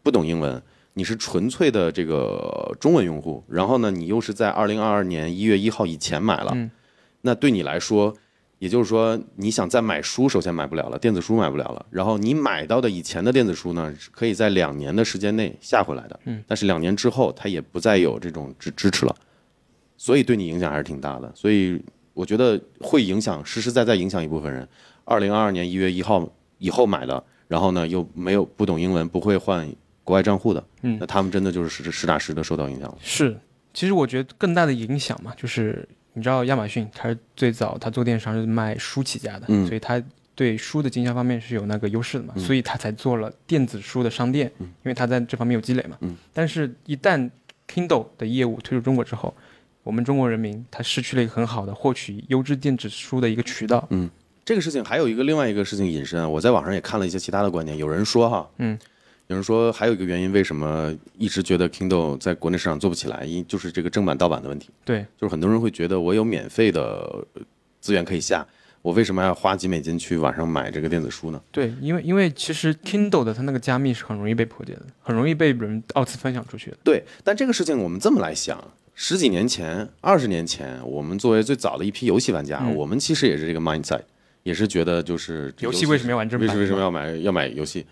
[0.03, 0.61] 不懂英文，
[0.95, 6.53] 你是纯粹的这个中文用户，然后呢，你又是在二零二二年一月一号以前买了，
[7.23, 8.15] 那对你来说。
[8.61, 11.87] 也就是说，你想再买书，首先买不了了，电子书买不了了。
[11.91, 16.19] 然后你买到的以前的电子书呢，可以在两年的时间内下回来的。
[16.25, 16.43] 嗯。
[16.45, 19.15] 但是两年之后，它也不再有这种支支持了，
[19.97, 21.31] 所以对你影响还是挺大的。
[21.37, 21.81] 所以
[22.15, 24.69] 我觉得会影响，实实在在影响一部分人。
[25.05, 26.29] 二零二二年一月一号
[26.59, 32.99] 以后买的，然后呢又没有不懂英文，不会换国外账户的，嗯，那他们真的就是实实打实的受到影响了。
[33.01, 33.39] 是，
[33.73, 35.89] 其实我觉得更大的影响嘛，就是。
[36.19, 40.03] 你知道亚马逊，它是最早，它做电商是卖书起家的，所以它
[40.35, 45.97] 对书的经销方面是有那个优势的嘛，所以它才做了电子书的商店，因为它在这方面有积累嘛。
[46.33, 47.31] 但是，一旦
[47.73, 49.33] Kindle 的业务推出中国之后，
[49.85, 53.87] 我们中国人民他失去了一个很好的获取优质电子书的一个渠道。
[53.91, 54.11] 嗯，
[54.45, 58.79] 这个事情还有一个另外一个事情引申，我在网上也看了一些其他的观点，有人说哈，嗯。
[59.29, 63.25] 有人说还有一个原因，为什么一直觉得 Kindle 在国内市场做不起来？
[63.27, 64.71] 因就是这个正版盗版的问题。
[64.87, 67.27] 对，就是很多人会觉得我有免费的
[67.79, 68.47] 资源可以下，
[68.81, 71.39] 我为什么要花几美金去网上买这个电子书呢？
[71.53, 76.79] 对，因为因为其实 Kindle 的它那个加密是很容易被破解的，很容易被人二次分享出去的。
[76.83, 78.59] 对，但这个事情我们这么来想，
[78.95, 84.01] 十几年前、二十年前，我们作为最早的一批游戏玩家，我们其实也是这个 mindset，
[84.43, 86.59] 也是觉得就是游戏为什么要玩正版？
[86.59, 87.85] 为什么要买要买游戏？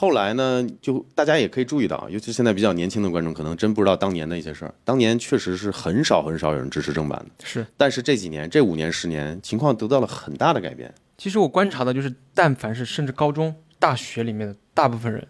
[0.00, 4.74] 后来呢，就大家也可以注意到，尤其现在比较年轻的观众，可能真不知道当年的一些事儿。
[4.82, 7.66] 当年确实是很少很少有人支持正版的，是。
[7.76, 10.90] 但是这几年，这五年十年，情况得到了很大的改变。
[11.18, 15.28] 其实我观察的就是，但凡是甚至高中、大学里面的大部分人，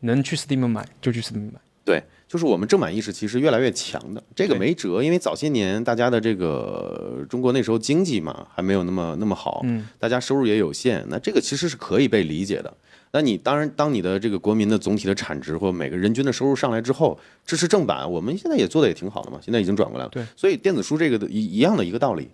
[0.00, 1.60] 能去 Steam 买就去 Steam 买。
[1.84, 12.74] 对，就是我们正版意识其实越来越强的，这个没辙，因为早些年大家的这个中国那时候经济嘛还没有那么那么好，嗯，大家收入也有限，那这个其实是可以被理解的。
[13.16, 19.38] 那你当然，当你的这个国民的总体的产值或每个人均的收入上来之后，支持正版，我们现在也做的也挺好的嘛。
[19.42, 20.10] 现在已经转过来了。
[20.10, 22.28] 对，所以电子书这个的一一样的一个道理，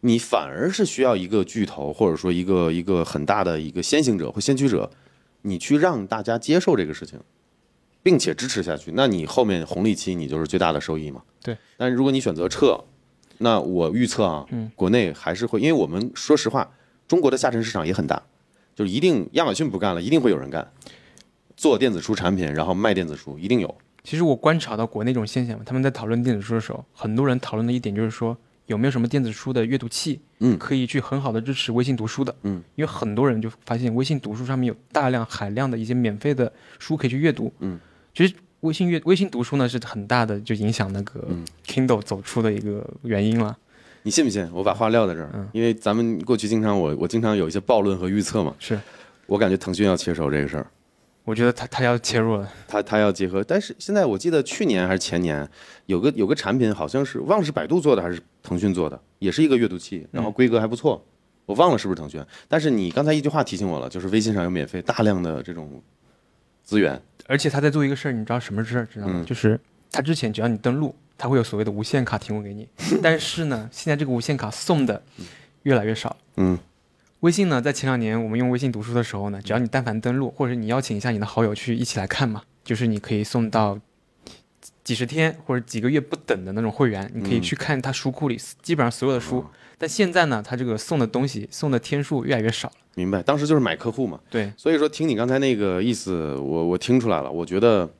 [0.00, 4.90] 你反而是需要一个巨头或者说一个一个很大的一个先行者或先驱者，
[5.40, 7.18] 你去让大家接受这个事情，
[8.02, 11.22] 并且支持下去，那你后面红利期你就是最大的收益嘛。
[11.42, 11.56] 对。
[11.78, 12.78] 但如果你选择撤，
[13.38, 16.70] 那我预测啊，国内还是会，因为我们说实话，
[17.08, 18.22] 中国的下沉市场也很大。
[18.76, 20.70] 就一定亚马逊不干了，一定会有人干，
[21.56, 23.74] 做电子书产品，然后卖电子书，一定有。
[24.04, 28.36] 其实我观察到国内这种现象，他们在讨论电子书的时候，很多人讨论的一点就是说，
[28.66, 37.80] 有没有什么电子书的阅读器，嗯，可以去很好的支持微信读书的，嗯，因为很多人就发现微信读书上面有大量海量的一些免费的书可以去阅读，嗯，
[38.14, 41.26] 其实微信阅微信读书呢是很大的就影响那个
[41.66, 43.56] Kindle 走出的一个原因了。
[44.06, 44.48] 你信不信？
[44.52, 48.54] 我把话撂在这儿，因为咱们过去经常我我经常有一些暴论和预测嘛。
[48.60, 48.78] 是，
[49.26, 50.66] 我感觉腾讯要切手这个事儿。
[51.24, 53.42] 我觉得他他要切入了，他他要结合。
[53.42, 55.44] 但是现在我记得去年还是前年，
[55.86, 61.04] 有个有个产品好像是忘了是百度做的还是腾讯做的，也是一个阅读器，然后规格还不错。
[61.44, 62.24] 我忘了是不是腾讯。
[62.46, 65.82] 但是你刚才一句话提醒我了，就是微信上有免费大量的这种
[66.62, 68.86] 资源，而且他在做一个事儿，你知道什么事儿？
[68.86, 69.24] 知道吗？
[69.26, 69.58] 就是
[69.90, 70.94] 他之前只要你登录。
[71.18, 72.68] 它会有所谓的无限卡提供给你，
[73.02, 75.02] 但是呢，现在这个无限卡送的
[75.62, 76.16] 越来越少。
[76.36, 76.58] 嗯，
[77.20, 83.78] 微信呢，在前两年我们用微信读书的时候呢，只要你但凡登录，或者你邀请一下你的好友去一起来看嘛，就是你可以送到
[84.84, 89.44] 几十天或者几个月不等的那种会员，你可以去看他书库里基本上所有的书。
[89.78, 92.74] 但现在呢，他这个送的东西送的天数越来越少了。
[92.94, 94.20] 明白，当时就是买客户嘛。
[94.30, 97.90] 对，所以说听你刚才那个意思，我我听出来了，我觉得。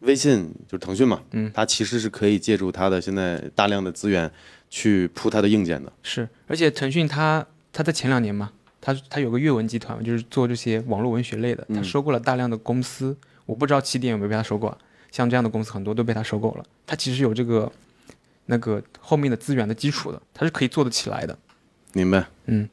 [0.00, 4.30] 微信就是腾讯嘛，嗯，它其实是可以借助它的现在大量的资源
[4.68, 5.92] 去铺它的硬件的。
[6.02, 13.16] 是，而且腾讯它它在前两年嘛，它它有个阅文集团，就是做这些网络文学类的，它收购了大量的公司。
[13.46, 14.78] 我不知道起点有没有被它收购啊，
[15.10, 16.64] 像这样的公司很多都被它收购了。
[16.86, 17.70] 它其实有这个
[18.46, 21.36] 那个后面的资源的基础的，它是可以做得起来的。
[21.92, 22.26] 明白。
[22.46, 22.68] 嗯，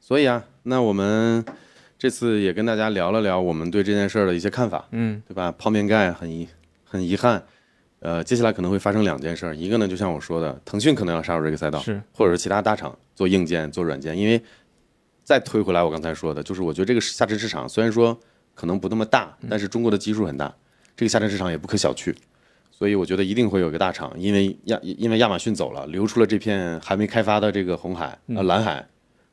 [0.00, 1.44] 所以啊，那我们
[1.98, 5.52] 这次也跟大家聊了聊我们对这件事儿的一些看法，嗯，对吧？
[5.58, 6.48] 泡面盖很遗
[6.92, 7.42] 很遗憾，
[8.00, 14.42] 呃，接下来可能会发生两件事儿，一个呢，就像我说的，腾讯可能要杀入这个赛道，是或者是其他大厂做硬件、做软件，因为
[15.24, 18.18] 再推回来，我刚才说的，就是我觉得这个下沉市场虽然说
[18.54, 20.54] 可能不那么大，但是中国的基数很大，
[20.94, 22.14] 这个下沉市场也不可小觑。
[22.70, 28.84] 所以我觉得一定会有一个大厂，因为亚因为亚马逊走了，留出了这片还没开发的这个红海呃蓝海，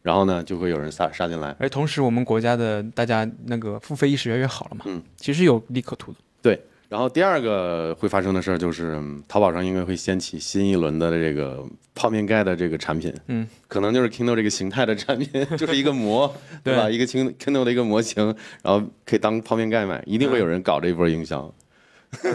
[0.04, 1.56] 然后呢就会有人杀杀进来。
[1.60, 6.20] 而同时我们国家的大家那个付费意识越来越好了嘛，嗯，其实有利可图的。
[6.44, 16.90] 对，然后第二个会发生的事儿就是，嗯淘宝上应该会掀起新一轮的这个泡面盖的这个产品，嗯，可能就是 Kindle 这个形态的产品， 就是一个模，对吧？
[16.90, 18.26] 一个 Kin Kindle 的一个模型，
[18.64, 21.54] 然后可以当泡面盖卖，一定会有人搞这一波营销，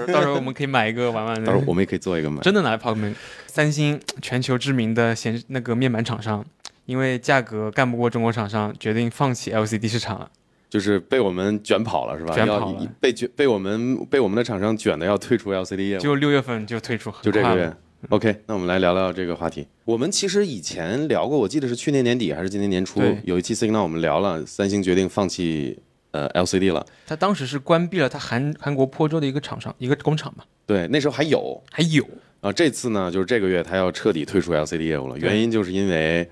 [0.06, 1.44] 到时候我们可以买一个玩玩。
[1.44, 2.40] 到时候我们也可以做一个买。
[2.42, 3.12] 真的拿来泡面。
[3.48, 6.44] 三星全球知名的显那个面板厂商，
[6.86, 10.30] 因为价格干不过中国厂商，决定放弃 LCD 市场了。
[10.74, 12.34] 就是被我们卷跑了，是吧？
[12.34, 17.72] 卷跑了被卷被我们被我们的厂商卷的要退出 LCD 业务，就六月份就退出，就这个月。。
[18.08, 19.64] OK，那我们来聊聊这个话题。
[19.84, 25.78] 我们其实以前聊过，我记得是去年年底还是今年年初，有一期 Signal 我们聊了，三星决定放弃
[26.10, 26.84] 呃 LCD 了。
[27.06, 31.62] 他当时是关闭了他韩韩国坡州的一个厂商，一个工厂嘛，对，那时候还有。
[31.70, 32.04] 还有
[32.40, 36.28] 啊，这次呢，就是这个月他要彻底退出 LCD 业务了，原因就是因为，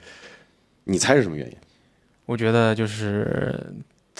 [0.83, 1.57] 你猜是什么原因？
[2.27, 3.59] 我觉得就是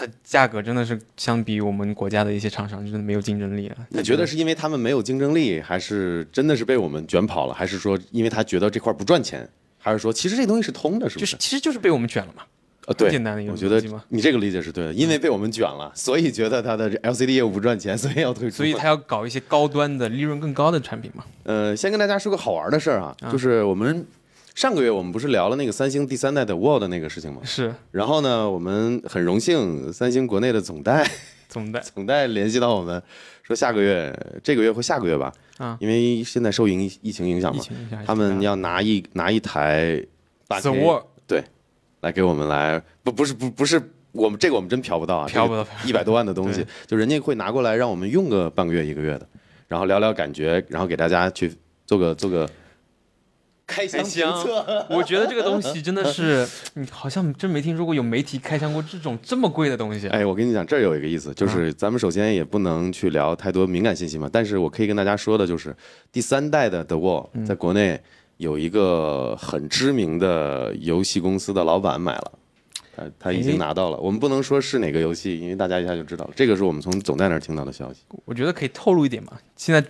[0.05, 3.77] 它价格真的是相比我们国家的一些厂商真的没有竞争力了。
[3.91, 12.43] 你觉得是因为他们没有竞争力，还是真的是被我们卷跑了，还是说因为他觉得这块不赚钱，还是说其实这东西是通的，是不就是其实就是被我们卷了嘛，
[12.87, 13.81] 啊，对，简单的一个我觉得。
[14.09, 18.57] 你这个理解是对的，因为被我们卷了，所以觉得他的这 LCD 业务不赚钱，所以要退出。
[18.57, 21.25] 所以他要搞一些高端的、利润更高的产品嘛。
[21.45, 24.05] 呃，先跟大家说个好玩的事儿啊，啊就是我们
[24.55, 27.41] 上个月我们不是聊了那个三星第三代的 World 那个事情吗？
[27.45, 27.75] 是。
[27.91, 31.09] 然后呢，我们很荣幸，三星国内的总代
[31.49, 31.81] 总代。
[31.95, 33.03] 总代联系到我们，
[33.43, 37.63] 说下个月这个月或下个月吧，啊，因为现在受影疫情影响嘛，
[38.07, 40.05] 他们要拿一拿一台
[40.49, 41.03] 八 The K Wall
[42.01, 43.81] 来给我们来，不不是不不是
[44.13, 49.27] 我们这个我们真嫖不到啊，嫖不到一百多万的东西，就人家会拿过来让我们用个半个月一个月的，
[49.69, 51.53] 然后聊聊感觉，然后给大家去
[51.87, 52.49] 做个做个
[53.73, 54.03] 开箱。
[54.91, 60.09] 我觉得这个东西真的是，你 好像真没听说过有媒体开箱过这种这么贵的东西。
[60.09, 65.75] 哎，我跟你讲，这儿有一个意思，就是咱们首先也不能去聊太多敏感信息嘛，但是我可以跟大家说的就是，
[66.13, 67.99] 第三代的 The Wall 在国内
[68.37, 72.33] 有一个很知名的游戏公司的老板买了。
[72.95, 76.33] 他他已经哎拿到了，我们不能说是哪个游戏，因为大家一下就知道了。
[76.37, 78.01] 这个是我们从总代那儿听到的消息。
[78.27, 79.33] 我觉得可以透露一点嘛。
[79.57, 79.83] 现在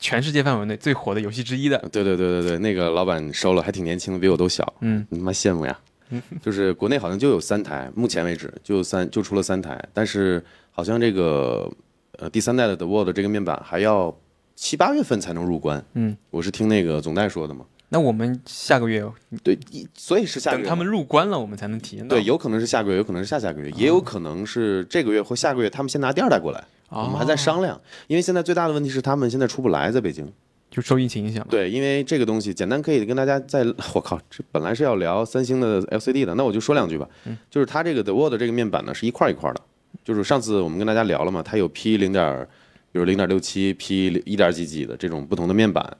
[0.00, 4.74] 全世界范围内最火的游戏之一的，对对对对对，那个老板收了，还挺年轻的，比我都小。
[4.80, 5.78] 嗯，你他妈羡慕呀！
[6.42, 11.70] 就是国内好像就有三台，目前为止就三就出了三台，但是好像这个
[12.18, 14.12] 呃第三代的 The World 这个面板还要
[14.56, 15.84] 七八月份才能入关。
[15.94, 17.64] 嗯，我是听那个总代说的嘛。
[17.90, 19.04] 那我们下个月
[19.42, 20.62] 对，一所以是下个月。
[20.62, 22.16] 等他们入关了，我们才能体验到。
[22.16, 27.80] 对，有可能是下个月，有可能是下下个月，也有可能是这个月或下个月，他们先拿第二代过来，我们还在商量。
[28.06, 30.30] 因为现在最大的问题是他们现在出不来，在北京。
[30.70, 31.44] 就受疫情影响。
[31.50, 37.08] 对，因为这个东西简单可以跟大家再， 我靠，这本来是要聊三星的 LCD 的，那我就说两句吧。
[37.50, 39.60] 就是它这个 The World 这个面板呢是一块儿一块儿的，
[40.04, 42.46] 就是上次我们跟大家聊了嘛，它有 P 零点，
[42.92, 45.96] 比如零点六七、P 一点几几的这种不同的面板，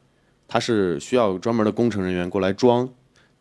[0.47, 2.89] 它是需要专门的工程人员过来装。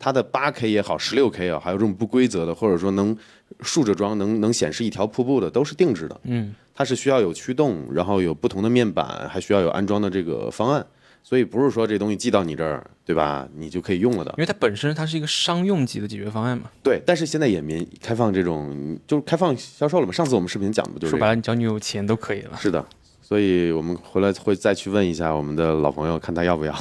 [0.00, 3.16] 它的八 K 也好，十六 K 也好，还有这种不规则的，或者说能
[3.62, 6.20] 竖着装、能能显示一条瀑布的，都是定制的。
[6.24, 10.84] 嗯，它是需要有驱动，然后有不同的面板，还需要有安装的这个方案。
[11.22, 13.46] 所以不是说这东西寄到你这儿，对吧？
[13.54, 14.30] 你就可以用了的。
[14.38, 16.64] 因为它本身它是一个商用级的解决方案嘛。
[16.82, 20.12] 对，但是现在也民开放这种，就是开放销售了嘛。
[20.12, 21.18] 上次我们视频讲的不就是这个？
[21.18, 22.56] 说白了，你只要你有钱都可以了。
[22.56, 22.82] 是的，
[23.20, 26.74] 所以我们回来会再去问一下我们的老朋友，看他要不要。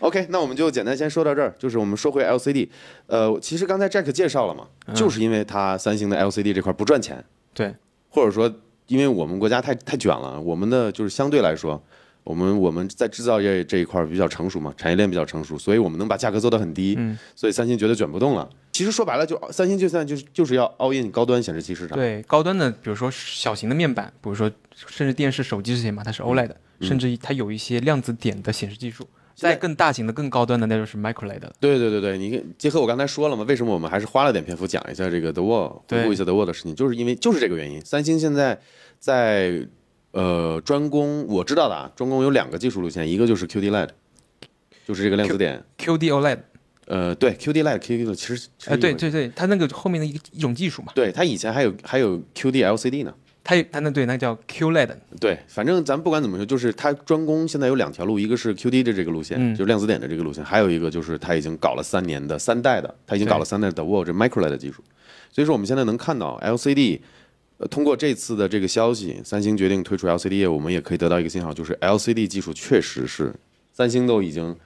[0.00, 1.54] OK，那我们就简单先说到这儿。
[1.58, 2.68] 就是我们说回 LCD，
[3.06, 7.74] 呃，其实刚才 Jack 介绍了嘛，就是因为它三星的 LCD 这块不赚钱，对，
[8.08, 8.52] 或者说
[8.86, 11.82] 因为我们国家太太卷了，我们的就是相对来说，
[12.24, 18.48] 我们我们在制造业这一块比较成熟嘛，产业链比较成熟，所以我们能把价格做得很低，嗯所以三星觉得卷不动了。
[18.72, 29.06] 其实说白了就，三星就算就是就是要 all in 高端显示器市场，对，高端的，比如说小型的面板，比如说甚至电视、手机这些嘛，它是 OLED 的，甚至它有一些量子点的显示技术。
[29.40, 31.50] 现在再更大型的、更高端的，那就是 MicroLED 的。
[31.58, 37.82] 对对对对，你看结合我刚才说了嘛，为什么我们还是花了点篇幅讲一下这个 The Wall，回顾一下 The Wall 的事情，就是因为就是这个原因。
[37.82, 38.60] 三星现在
[38.98, 39.66] 在
[40.10, 43.88] 呃专攻，我知道的啊，专攻有两个技术路线，一个就是 QD LED，
[44.86, 46.38] 就是这个量子点，QD OLED
[46.86, 53.14] 呃，对，QD Lite、QD 的其实呃，对对对，它那个后面的一个一种技术嘛，对，它以前还有还有 QD LCD 呢。
[53.50, 64.84] 它有它那对那叫 QLED，对，反正咱不管怎么说，就是它专攻现在有两条路，一个是 QD 的这个路线，嗯就是量子点的这个路线，还有一个就是它已经搞了三年的三代的，它已经搞了三代的 w o r 这 MicroLED 的技术。
[65.32, 67.00] 所以说我们现在能看到 LCD，
[67.58, 73.34] 呃，通过这次的这个消息，三星决定推出 LCD 业务，我们也可以得到一个信号，就是 LCD 技术确实是
[73.72, 74.56] 三星都已经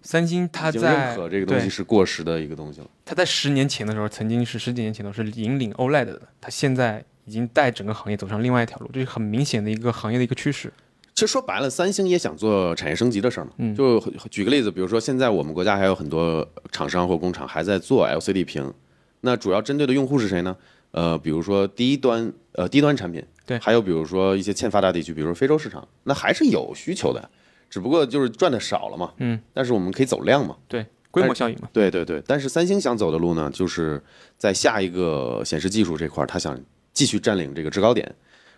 [0.00, 2.86] 三星它在认在可这个东西是过时的一个东西了。
[3.04, 10.72] 它在十年前的时候，曾经是十几年前都是引领 OLED 的，它现在已经带整个行业走上另外一条路，这是很明显的一个行业的一个趋势。
[11.14, 13.52] 其实说白了，三星也想做产业升级的事儿嘛。
[13.58, 14.00] 嗯就
[14.30, 18.72] 举个例子，比如说现在我们国家还有很多厂商或工厂还在做 LCD 屏，
[19.20, 20.56] 那主要针对的用户是谁呢？
[20.90, 27.30] 呃，比如说低端呃低端产品，对还有比如说一些欠发达地区，比如说非洲市场，那还是有需求的，
[27.70, 29.12] 只不过就是赚的少了嘛。
[29.18, 30.56] 嗯，但是我们可以走量嘛。
[30.68, 31.68] 对，规模效应嘛。
[31.72, 34.02] 对对对，但是三星想走的路呢，就是
[34.36, 36.56] 在下一个显示技术这块儿，它想
[36.94, 38.14] 继续占领这个制高点。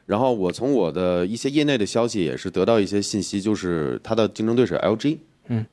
[0.07, 5.19] 然后我从我的一些业内的消息也是得到一些信息，就是它的竞争对手 LG，
[5.49, 5.67] 嗯，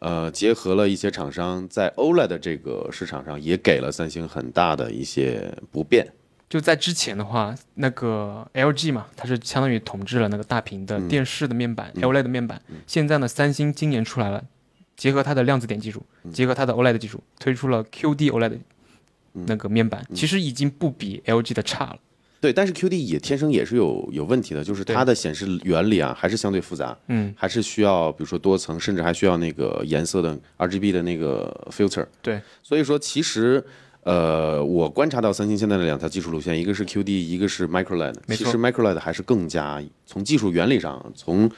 [0.00, 6.04] 呃，结合了一些厂商在 OLED 这个市场上也给了三星很大的一些不便。
[6.48, 12.60] 就在之前的话，那个 LG 嘛，它是相当于统治了那个大屏的电视的面板、OLED 的面板。
[12.86, 14.42] 现在呢，三星今年出来了，
[14.96, 16.02] 结合它的量子点技术，
[16.32, 18.58] 结合它的 OLED 技术，推出了 QD OLED
[19.46, 21.98] 那个面板，其实已经不比 LG 的差了。
[22.40, 32.06] 对，但是 QD 也天生也是有有问题的，就是它的显示原理啊还是相对复杂，嗯，还是需要比如说多层，甚至还需要那个颜色的 RGB 的那个 filter。
[32.22, 33.64] 对，所以说其实
[34.04, 38.14] 呃，我观察到三星现在的两条技术路线，一个是 QD，一个是 MicroLED。
[38.28, 41.50] 其实 MicroLED 还是更加从技术原理上，从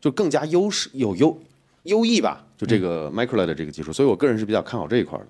[0.00, 1.38] 就更加优势有优
[1.82, 5.26] 优异吧，就这个 MicroLED 这个技术，所以我个人是比较看好这一块的。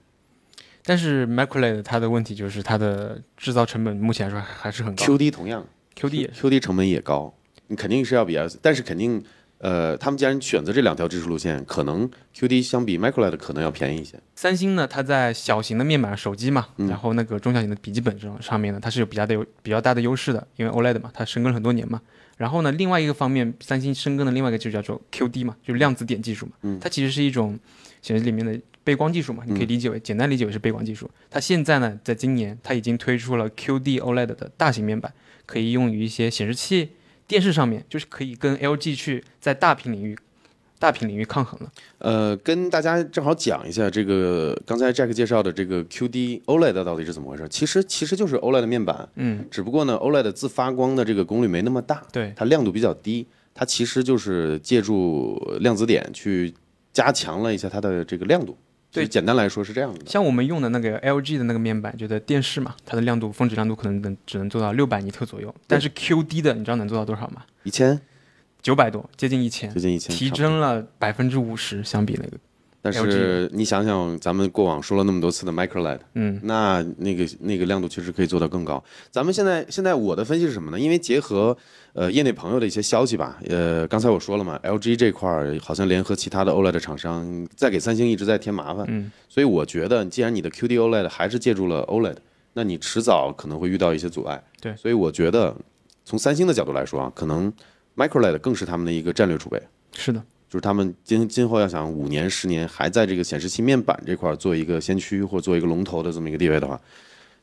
[0.89, 5.05] 但是 MicroLED 它的问题就是它的制造成本目前来说还是很高。
[5.05, 5.63] QD 同样
[5.95, 7.35] QD QD 成本也高，
[7.67, 9.23] 你肯定是要比 S，但是肯定，
[9.59, 14.19] 呃，他们既然选择这两条技术路线，可能 QD 相比 MicroLED 可能要便宜一些。
[14.35, 22.01] 三星呢，它在小型的面板手机嘛，然后那个中小型的笔记本上上面呢，它是有比较的有比较大的优势的，因为 OLED 嘛，它深耕了很多年嘛。
[22.39, 27.59] 然后呢，另外一个方面，三星深耕的另外一个就叫做 QD 嘛，就是量子点技术嘛，它其实是一种
[28.03, 31.11] 显示里面的背光技术嘛，你可以理解为简单理解为是背光技术。
[31.31, 35.13] 它现在呢，在今年它已经推出了 QD OLED 的大型面板，
[35.45, 36.91] 可以用于一些显示器、
[37.27, 40.17] 电视上面，就是可以跟 LG 去在大屏领域、
[40.79, 41.73] 大屏领域抗衡了。
[41.99, 47.47] 呃，跟大家正好讲一下这个刚才 Jack 介绍的这个 QD OLED 到底是怎么回事？
[47.51, 56.55] 其实其实就是 OLED 面板，嗯，只不过呢，OLED 自发光的这个功率没那么大，对，它亮度比较低，它其实就是借助量子点去
[56.99, 58.59] 加强了一下它的这个亮度。
[58.91, 60.01] 对简单来说是这样的。
[60.07, 67.45] 像我们用的那个 LG 的那个面板，就在电视嘛，它的亮度峰值亮度可能能只能做到六百尼特左右，但是 QD 的你知道能做到多少吗？
[67.63, 68.01] 一千
[68.61, 72.39] 九百多，接近一千接，近一千，提升了百分之五十，相比那个，
[72.81, 78.83] 但是你想想，咱们过往说了那么多次的 MicroLED，嗯，那那个那个亮度确实可以做到更高。
[79.11, 80.79] 咱们现在现在我的分析是什么呢？
[80.79, 81.57] 因为结合
[81.93, 92.17] 呃业内朋友的一些消息吧，呃，刚才我说了嘛，LG 这块儿好像联合其他的 OLED 厂商在给三星一直在添麻烦，嗯，所以我觉得既然你的 QD OLED 还是借助了 OLED，
[92.53, 94.41] 那你迟早可能会遇到一些阻碍。
[94.61, 95.55] 对所以我觉得
[96.05, 97.53] 从三星的角度来说啊，可能
[97.97, 99.61] MicroLED 更是他们的一个战略储备。
[99.93, 106.81] 是的，就是他们今今后要想五年、十年还在这个显示器面板这块儿做一个先驱或做一个龙头的这么一个地位的话，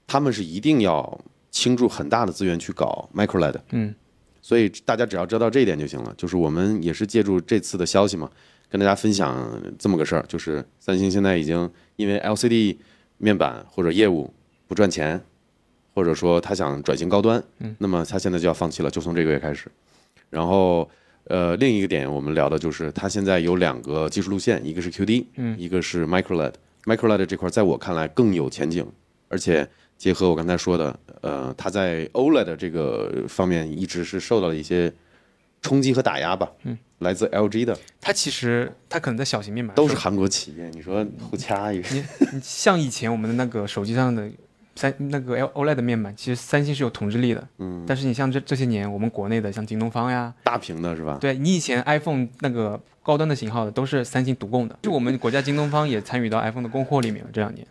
[0.07, 3.63] 他们是一定要倾注很大的资源去搞 MicroLED 的。
[3.71, 3.93] 嗯，
[4.41, 6.13] 所以大家只要知道这一点就行了。
[6.17, 8.29] 就是我们也是借助这次的消息嘛，
[8.69, 12.77] 跟大家分享这么个事儿，就是三星现在已经因为 LCD
[13.17, 14.33] 面板或者业务
[14.67, 15.21] 不赚钱，
[15.93, 19.71] 或者说他想转型高端，嗯，那么他现在就要放弃了，就从这个月开始。
[20.29, 20.89] 然后
[21.27, 26.53] 呃，另一个点我们聊的就是它现在有两个技术路线，一个是 QD，嗯，一个是 MicroLED。
[26.85, 28.85] MicroLED 这块在我看来更有前景，
[29.27, 29.67] 而且
[29.97, 34.93] 结合我刚才说的，呃，它在 OLED 这个方面一直是受到了一些
[35.63, 41.87] 冲击和打压吧，嗯，来自 LG 的，它其实它可能在小型面板都是韩国企业，你说互掐一个，
[42.33, 44.29] 你像以前我们的那个手机上的
[44.75, 51.17] 三那个 L OLED 面板，其实三星是有统治力的，嗯，但是你像这这些年我们国内的像京东方呀，大屏的是吧？
[51.19, 57.29] 对你以前 iPhone 那个高端的型号的都是三星独供的，就我们国家京东方也参与到 iPhone 的供货里面了。
[57.31, 57.65] 这两年，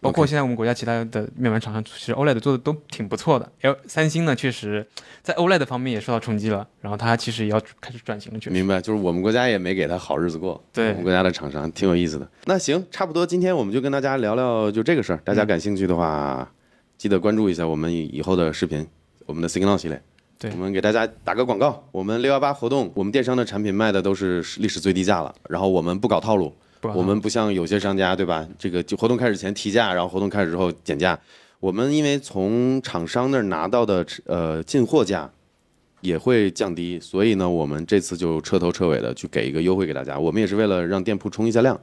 [0.00, 3.50] 包括现在我们国家其他的面板厂商，其实 OLED 做的都挺不错的。
[3.60, 4.86] L 三星呢，确实
[5.22, 8.40] 在 OLED 方面也受到冲击了，然后它其实也要开始转型了。
[8.50, 10.62] 明白，就是我们国家也没给他好日子过。
[10.72, 12.26] 对我们国家的厂商挺有意思的。
[12.46, 15.20] 那行，差不多，今天我们就跟大家聊聊就这个事儿。
[15.24, 16.50] 大家感兴趣的话，
[16.96, 18.86] 记得关注一下我们以以后的视频，
[19.26, 20.02] 我们的 Signal 系列。
[20.38, 28.46] 对我们给大家打个广告，我们六幺八活动，我们电商的产品卖的都是历史最低价了，然后我们不搞套路，我们不像有些商家，对吧？
[28.58, 31.18] 这个就活动开始前提价，然后活动开始之后减价。
[31.58, 35.30] 我们因为从厂商那儿拿到的呃进货价
[36.00, 40.18] 也会降低，所以呢，我们这次就彻头彻尾的去给一个优惠给大家。
[40.18, 41.78] 我们也是为了让店铺冲一下量，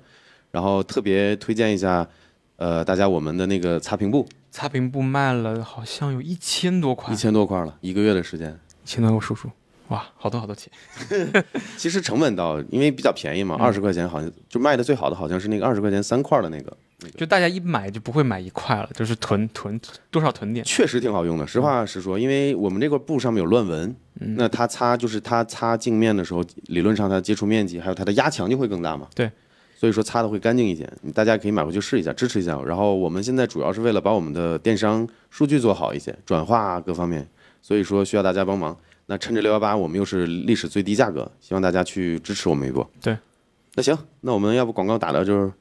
[0.49, 2.07] 然后特别推荐一下，
[2.55, 8.59] 呃，大家我们的那个擦屏布，擦屏布卖了好像有一千多块，一千多块了，一个月的时间。
[8.83, 9.47] 一千多，我数数，
[9.89, 10.71] 哇，好多好多钱。
[11.77, 16.75] 其实成本倒因为比较便宜嘛，二十块钱好像就卖的最好的好像是那个二十块钱三块的那个，
[17.15, 19.79] 就大家一买就不会买一块了，就是囤囤
[20.11, 20.65] 多少囤点。
[20.65, 21.47] 确实挺好用的。
[21.47, 23.95] 实话实说，因为我们这块布上面有乱纹，
[24.35, 29.07] 那它擦就是它擦镜面的时候，理论上它接触面积还有它的压强就会更大嘛。
[29.15, 29.31] 对。
[29.79, 32.59] 所以说擦的会干净一些，大家可以买回去试一下，支持一下。
[32.63, 37.25] 然后我们现在主要是为了把我们的电商数据做好一些，转化啊各方面，
[37.61, 38.75] 所以说需要大家帮忙。
[39.07, 42.87] 那趁着六幺八，我们又是历史最低价格，希望大家去支持我们一波。
[43.01, 43.17] 对。
[43.75, 45.51] 那行，那我们要不广告打到就是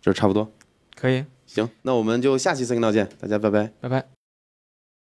[0.00, 0.50] 这儿差不多。
[0.94, 3.70] 可以，行，那我们就下期 signal 见，大家拜拜。
[3.80, 4.17] 拜拜。